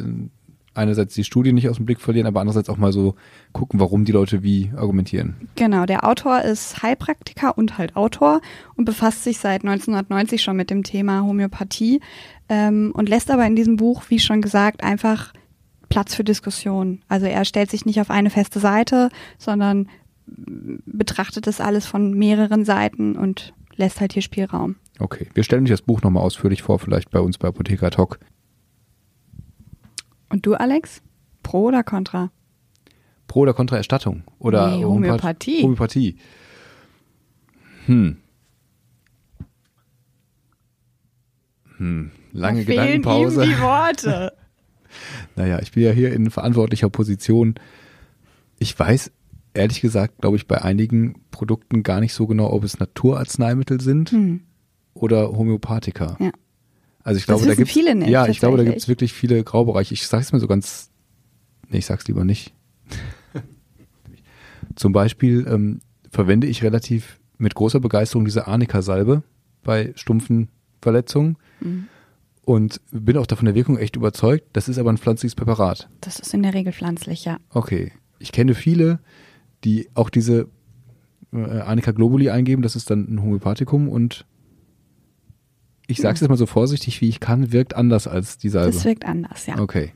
einerseits 0.74 1.14
die 1.14 1.24
Studie 1.24 1.54
nicht 1.54 1.70
aus 1.70 1.78
dem 1.78 1.86
Blick 1.86 2.00
verlieren, 2.00 2.28
aber 2.28 2.40
andererseits 2.40 2.70
auch 2.70 2.78
mal 2.78 2.92
so 2.92 3.16
gucken, 3.52 3.80
warum 3.80 4.06
die 4.06 4.12
Leute 4.12 4.44
wie 4.44 4.72
argumentieren. 4.76 5.36
Genau, 5.56 5.86
der 5.86 6.08
Autor 6.08 6.42
ist 6.42 6.82
Heilpraktiker 6.82 7.58
und 7.58 7.78
halt 7.78 7.96
Autor 7.96 8.42
und 8.76 8.86
befasst 8.86 9.24
sich 9.24 9.38
seit 9.38 9.64
1990 9.64 10.42
schon 10.42 10.58
mit 10.58 10.70
dem 10.70 10.84
Thema 10.84 11.24
Homöopathie 11.24 12.02
ähm, 12.50 12.92
und 12.96 13.10
lässt 13.10 13.32
aber 13.32 13.46
in 13.46 13.56
diesem 13.56 13.78
Buch, 13.78 14.04
wie 14.10 14.20
schon 14.20 14.42
gesagt, 14.42 14.84
einfach 14.84 15.34
Platz 15.90 16.16
für 16.16 16.24
Diskussion. 16.24 17.02
Also 17.08 17.28
er 17.28 17.46
stellt 17.46 17.70
sich 17.70 17.86
nicht 17.86 18.02
auf 18.02 18.10
eine 18.10 18.30
feste 18.30 18.60
Seite, 18.60 19.10
sondern 19.38 19.88
betrachtet 20.26 21.48
das 21.48 21.62
alles 21.62 21.86
von 21.86 22.14
mehreren 22.14 22.66
Seiten 22.66 23.16
und 23.16 23.54
lässt 23.76 24.02
halt 24.02 24.14
hier 24.14 24.22
Spielraum. 24.22 24.76
Okay, 25.00 25.28
wir 25.34 25.44
stellen 25.44 25.64
euch 25.64 25.70
das 25.70 25.82
Buch 25.82 26.02
nochmal 26.02 26.24
ausführlich 26.24 26.62
vor, 26.62 26.80
vielleicht 26.80 27.12
bei 27.12 27.20
uns 27.20 27.38
bei 27.38 27.48
Apotheker 27.48 27.92
Talk. 27.92 28.20
Und 30.34 30.48
du, 30.48 30.56
Alex? 30.56 31.04
Pro 31.44 31.66
oder 31.68 31.84
contra? 31.84 32.32
Pro 33.28 33.42
oder 33.42 33.54
Contra 33.54 33.78
Erstattung? 33.78 34.24
Oder 34.40 34.68
Nee, 34.72 34.84
Homöopath- 34.84 34.88
Homöopathie. 34.88 35.62
Homöopathie. 35.64 36.18
Hm. 37.86 38.18
Hm. 41.78 42.12
Lange 42.32 42.62
Da 42.62 42.66
fehlen 42.66 43.02
Gedankenpause. 43.02 43.44
ihm 43.46 43.50
die 43.52 43.62
Worte. 43.62 44.34
Naja, 45.36 45.58
ich 45.60 45.72
bin 45.72 45.82
ja 45.84 45.90
hier 45.92 46.14
in 46.14 46.30
verantwortlicher 46.30 46.88
Position. 46.88 47.56
Ich 48.60 48.78
weiß, 48.78 49.12
ehrlich 49.56 49.82
gesagt, 49.82 50.22
glaube 50.22 50.36
ich, 50.38 50.48
bei 50.48 50.62
einigen 50.62 51.16
Produkten 51.32 51.82
gar 51.82 52.00
nicht 52.00 52.14
so 52.14 52.28
genau, 52.28 52.52
ob 52.52 52.64
es 52.64 52.80
Naturarzneimittel 52.80 53.82
sind 53.82 54.12
Hm. 54.12 54.42
oder 54.94 55.30
Homöopathika. 55.32 56.16
Ja. 56.20 56.30
Also 57.04 57.18
ich 57.20 57.26
glaube, 57.26 57.46
da 57.46 57.54
gibt 57.56 57.70
viele 57.70 57.96
nicht, 57.96 58.10
Ja, 58.10 58.28
ich 58.28 58.40
glaube, 58.40 58.58
da 58.58 58.64
gibt 58.64 58.78
es 58.78 58.88
wirklich 58.88 59.12
viele 59.14 59.44
Graubereiche. 59.44 59.94
Ich 59.94 60.08
sage 60.08 60.24
es 60.24 60.32
mir 60.32 60.40
so 60.40 60.48
ganz. 60.48 60.90
Nee, 61.70 61.80
ich 61.80 61.86
sag's 61.86 62.08
lieber 62.08 62.24
nicht. 62.24 62.54
Zum 64.76 64.92
Beispiel 64.94 65.46
ähm, 65.48 65.82
verwende 66.10 66.48
ich 66.48 66.64
relativ 66.64 67.20
mit 67.38 67.56
großer 67.56 67.80
Begeisterung 67.80 68.26
diese 68.26 68.48
Arnika-Salbe 68.48 69.24
bei 69.64 69.92
stumpfen 69.96 70.50
Verletzungen 70.82 71.38
Mhm. 71.62 71.88
und 72.44 72.82
bin 72.92 73.16
auch 73.18 73.26
davon 73.28 73.46
der 73.46 73.56
Wirkung 73.56 73.78
echt 73.78 73.96
überzeugt. 73.96 74.46
Das 74.54 74.68
ist 74.68 74.78
aber 74.78 74.92
ein 74.92 74.98
pflanzliches 74.98 75.36
Präparat. 75.36 75.90
Das 76.02 76.20
ist 76.20 76.34
in 76.34 76.44
der 76.44 76.54
Regel 76.54 76.74
pflanzlich, 76.74 77.24
ja. 77.26 77.38
Okay. 77.52 77.92
Ich 78.20 78.32
kenne 78.34 78.54
viele, 78.54 79.00
die 79.64 79.88
auch 79.94 80.10
diese 80.10 80.48
äh, 81.32 81.38
Arnica 81.38 81.92
globuli 81.92 82.30
eingeben. 82.30 82.62
Das 82.62 82.76
ist 82.76 82.90
dann 82.90 83.08
ein 83.10 83.22
Homöopathikum 83.22 83.88
und 83.88 84.26
ich 85.88 85.98
sage 85.98 86.16
es 86.16 86.22
jetzt 86.22 86.30
mal 86.30 86.38
so 86.38 86.46
vorsichtig, 86.46 87.02
wie 87.02 87.10
ich 87.10 87.20
kann, 87.20 87.52
wirkt 87.52 87.76
anders 87.76 88.08
als 88.08 88.38
die 88.38 88.50
Salbe. 88.50 88.74
Das 88.74 88.86
wirkt 88.86 89.06
anders, 89.06 89.46
ja. 89.46 89.60
Okay. 89.60 89.92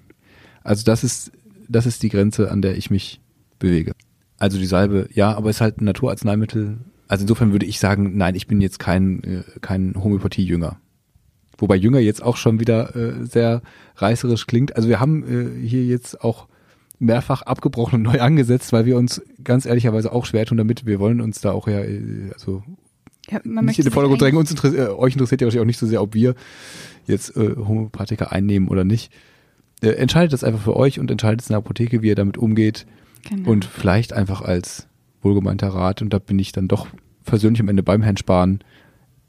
Also 0.63 0.83
das 0.83 1.03
ist, 1.03 1.31
das 1.67 1.85
ist 1.85 2.03
die 2.03 2.09
Grenze, 2.09 2.51
an 2.51 2.61
der 2.61 2.77
ich 2.77 2.89
mich 2.89 3.21
bewege. 3.59 3.93
Also 4.37 4.57
die 4.57 4.65
Salbe, 4.65 5.09
ja, 5.13 5.35
aber 5.35 5.49
ist 5.49 5.61
halt 5.61 5.81
ein 5.81 5.85
Naturarzneimittel. 5.85 6.77
Also 7.07 7.23
insofern 7.23 7.51
würde 7.51 7.65
ich 7.65 7.79
sagen, 7.79 8.17
nein, 8.17 8.35
ich 8.35 8.47
bin 8.47 8.61
jetzt 8.61 8.79
kein, 8.79 9.23
äh, 9.23 9.43
kein 9.61 9.95
Homöopathie-Jünger. 9.95 10.77
Wobei 11.57 11.75
Jünger 11.75 11.99
jetzt 11.99 12.21
auch 12.21 12.37
schon 12.37 12.59
wieder 12.59 12.95
äh, 12.95 13.25
sehr 13.25 13.61
reißerisch 13.95 14.45
klingt. 14.45 14.75
Also 14.75 14.89
wir 14.89 14.99
haben 14.99 15.23
äh, 15.23 15.67
hier 15.67 15.85
jetzt 15.85 16.21
auch 16.21 16.47
mehrfach 16.99 17.43
abgebrochen 17.43 17.95
und 17.95 18.01
neu 18.13 18.21
angesetzt, 18.21 18.73
weil 18.73 18.85
wir 18.85 18.97
uns 18.97 19.21
ganz 19.43 19.65
ehrlicherweise 19.65 20.11
auch 20.11 20.25
schwer 20.25 20.45
tun 20.45 20.57
damit. 20.57 20.85
Wir 20.85 20.99
wollen 20.99 21.21
uns 21.21 21.41
da 21.41 21.51
auch 21.51 21.67
ja, 21.67 21.79
äh, 21.79 22.31
also 22.33 22.63
ja 23.29 23.39
nicht 23.43 23.61
möchte 23.63 23.81
in 23.81 23.87
den 23.87 23.93
Vordergrund 23.93 24.21
drängen. 24.21 24.37
Uns 24.37 24.51
interessiert, 24.51 24.89
äh, 24.89 24.91
euch 24.91 25.13
interessiert 25.13 25.41
ja 25.41 25.45
wahrscheinlich 25.47 25.61
auch 25.61 25.67
nicht 25.67 25.79
so 25.79 25.87
sehr, 25.87 26.01
ob 26.01 26.13
wir 26.13 26.35
jetzt 27.05 27.35
äh, 27.35 27.55
Homöopathika 27.55 28.25
einnehmen 28.25 28.67
oder 28.67 28.83
nicht. 28.83 29.11
Äh, 29.81 29.89
entscheidet 29.89 30.33
das 30.33 30.43
einfach 30.43 30.61
für 30.61 30.75
euch 30.75 30.99
und 30.99 31.11
entscheidet 31.11 31.41
es 31.41 31.49
in 31.49 31.53
der 31.53 31.59
Apotheke, 31.59 32.01
wie 32.01 32.07
ihr 32.07 32.15
damit 32.15 32.37
umgeht. 32.37 32.85
Genau. 33.29 33.51
Und 33.51 33.65
vielleicht 33.65 34.13
einfach 34.13 34.41
als 34.41 34.87
wohlgemeinter 35.21 35.69
Rat, 35.69 36.01
und 36.01 36.13
da 36.13 36.19
bin 36.19 36.39
ich 36.39 36.51
dann 36.51 36.67
doch 36.67 36.87
persönlich 37.25 37.61
am 37.61 37.69
Ende 37.69 37.83
beim 37.83 38.01
Herrn 38.01 38.17
Spahn, 38.17 38.59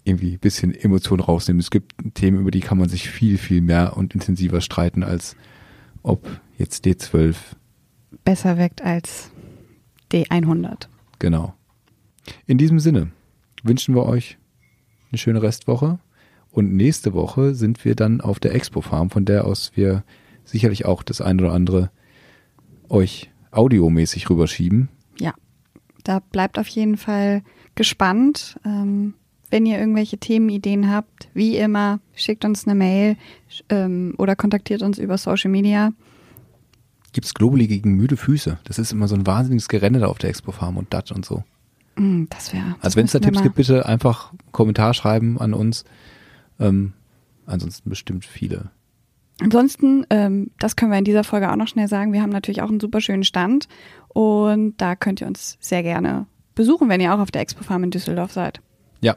irgendwie 0.04 0.34
ein 0.34 0.38
bisschen 0.38 0.74
Emotionen 0.74 1.20
rausnehmen. 1.20 1.60
Es 1.60 1.70
gibt 1.70 1.92
Themen, 2.14 2.40
über 2.40 2.50
die 2.50 2.60
kann 2.60 2.78
man 2.78 2.88
sich 2.88 3.10
viel, 3.10 3.36
viel 3.36 3.60
mehr 3.60 3.96
und 3.96 4.14
intensiver 4.14 4.60
streiten, 4.60 5.02
als 5.02 5.36
ob 6.02 6.26
jetzt 6.56 6.86
D12, 6.86 7.36
besser 8.24 8.56
wirkt 8.56 8.82
als 8.82 9.30
D100. 10.10 10.88
genau. 11.18 11.54
In 12.46 12.58
diesem 12.58 12.78
Sinne 12.78 13.10
wünschen 13.68 13.94
wir 13.94 14.06
euch 14.06 14.38
eine 15.10 15.18
schöne 15.18 15.42
Restwoche. 15.42 15.98
Und 16.50 16.74
nächste 16.74 17.12
Woche 17.12 17.54
sind 17.54 17.84
wir 17.84 17.94
dann 17.94 18.20
auf 18.20 18.40
der 18.40 18.54
Expo 18.54 18.80
Farm, 18.80 19.10
von 19.10 19.24
der 19.24 19.44
aus 19.44 19.72
wir 19.74 20.02
sicherlich 20.44 20.86
auch 20.86 21.02
das 21.02 21.20
eine 21.20 21.42
oder 21.42 21.52
andere 21.52 21.90
euch 22.88 23.30
audiomäßig 23.50 24.30
rüberschieben. 24.30 24.88
Ja, 25.20 25.34
da 26.04 26.20
bleibt 26.20 26.58
auf 26.58 26.68
jeden 26.68 26.96
Fall 26.96 27.42
gespannt. 27.74 28.58
Ähm, 28.64 29.14
wenn 29.50 29.66
ihr 29.66 29.78
irgendwelche 29.78 30.18
Themenideen 30.18 30.90
habt, 30.90 31.28
wie 31.32 31.56
immer, 31.56 32.00
schickt 32.14 32.44
uns 32.44 32.66
eine 32.66 32.74
Mail 32.74 33.16
ähm, 33.70 34.14
oder 34.18 34.36
kontaktiert 34.36 34.82
uns 34.82 34.98
über 34.98 35.16
Social 35.16 35.50
Media. 35.50 35.92
Gibt's 37.12 37.32
Globuli 37.32 37.66
gegen 37.66 37.94
müde 37.94 38.16
Füße? 38.16 38.58
Das 38.64 38.78
ist 38.78 38.92
immer 38.92 39.08
so 39.08 39.14
ein 39.14 39.26
wahnsinniges 39.26 39.68
Gerenne 39.68 40.00
da 40.00 40.06
auf 40.06 40.18
der 40.18 40.30
Expo 40.30 40.52
Farm 40.52 40.76
und 40.76 40.92
dat 40.92 41.10
und 41.12 41.24
so. 41.24 41.44
Mm, 41.98 42.24
das 42.30 42.52
wäre. 42.52 42.76
Also 42.80 42.96
wenn 42.96 43.06
es 43.06 43.12
da 43.12 43.18
Tipps 43.18 43.42
gibt, 43.42 43.56
bitte 43.56 43.86
einfach 43.86 44.30
einen 44.30 44.52
Kommentar 44.52 44.94
schreiben 44.94 45.38
an 45.40 45.52
uns. 45.52 45.84
Ähm, 46.60 46.92
ansonsten 47.46 47.90
bestimmt 47.90 48.24
viele. 48.24 48.70
Ansonsten, 49.40 50.04
ähm, 50.10 50.50
das 50.58 50.76
können 50.76 50.90
wir 50.90 50.98
in 50.98 51.04
dieser 51.04 51.24
Folge 51.24 51.50
auch 51.50 51.56
noch 51.56 51.68
schnell 51.68 51.88
sagen. 51.88 52.12
Wir 52.12 52.22
haben 52.22 52.30
natürlich 52.30 52.62
auch 52.62 52.68
einen 52.68 52.80
super 52.80 53.00
schönen 53.00 53.24
Stand 53.24 53.68
und 54.08 54.74
da 54.78 54.96
könnt 54.96 55.20
ihr 55.20 55.26
uns 55.26 55.56
sehr 55.60 55.82
gerne 55.82 56.26
besuchen, 56.54 56.88
wenn 56.88 57.00
ihr 57.00 57.14
auch 57.14 57.20
auf 57.20 57.30
der 57.30 57.42
Expo 57.42 57.62
Farm 57.62 57.84
in 57.84 57.90
Düsseldorf 57.90 58.32
seid. 58.32 58.60
Ja, 59.00 59.16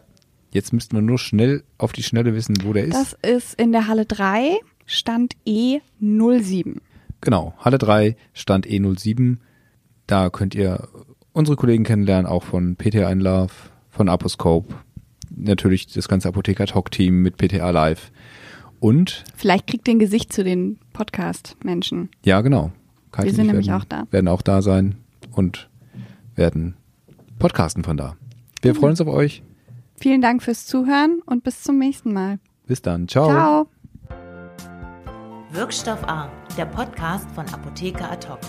jetzt 0.52 0.74
müssten 0.74 0.96
wir 0.96 1.02
nur 1.02 1.17
schnell 1.17 1.63
auf 1.80 1.91
die 1.91 2.04
Schnelle 2.04 2.36
wissen, 2.36 2.56
wo 2.63 2.74
der 2.74 2.86
ist. 2.86 2.94
Das 2.94 3.13
ist 3.13 3.60
in 3.60 3.72
der 3.72 3.88
Halle 3.88 4.06
3, 4.06 4.60
Stand 4.86 5.36
E 5.46 5.80
E07. 6.00 6.78
Genau, 7.22 7.54
Halle 7.58 7.80
3, 7.80 8.15
Stand 8.34 8.67
E07. 8.67 9.38
Da 10.06 10.30
könnt 10.30 10.54
ihr 10.54 10.88
unsere 11.34 11.58
Kollegen 11.58 11.84
kennenlernen, 11.84 12.26
auch 12.26 12.44
von 12.44 12.76
PTA 12.76 13.12
in 13.12 13.20
Love, 13.20 13.52
von 13.89 14.10
Aposcope, 14.10 14.74
natürlich 15.30 15.88
das 15.88 16.08
ganze 16.08 16.28
Apotheker 16.28 16.65
Talk 16.65 16.91
Team 16.91 17.22
mit 17.22 17.38
PTA 17.38 17.70
Live. 17.70 18.12
Und, 18.80 19.24
Vielleicht 19.36 19.67
kriegt 19.67 19.88
ihr 19.88 19.96
ein 19.96 20.00
Gesicht 20.00 20.34
zu 20.34 20.44
den 20.44 20.80
Podcast-Menschen. 20.94 22.10
ja 22.26 22.41
genau, 22.41 22.72
Kathi 23.12 23.28
Wir 23.28 23.34
sind 23.36 23.46
ich 23.46 23.52
nämlich 23.52 23.67
werden, 23.67 23.82
auch 23.82 23.86
da. 23.86 24.04
Werden 24.12 24.28
auch 24.28 24.41
da 24.41 24.62
sein 24.62 24.96
und 25.32 25.70
werden 26.36 26.76
podcasten 27.38 27.84
von 27.84 27.98
da. 27.98 28.15
Wir 28.62 28.76
freuen 28.76 28.91
uns 28.91 29.02
auf 29.02 29.08
euch. 29.08 29.44
Vielen 30.00 30.22
Dank 30.22 30.41
fürs 30.41 30.65
Zuhören 30.65 31.22
und 31.26 31.44
bis 31.44 31.62
zum 31.63 31.78
nächsten 31.78 32.12
Mal. 32.13 32.39
Bis 32.65 32.82
dann. 32.82 33.08
Ciao. 33.08 33.30
Ciao. 33.30 33.67
Wirkstoff 35.52 36.04
A, 36.08 36.32
der 36.58 36.65
Podcast 36.65 37.30
von 37.32 37.46
Apotheker 37.50 38.10
Ad 38.12 38.28
hoc. 38.28 38.39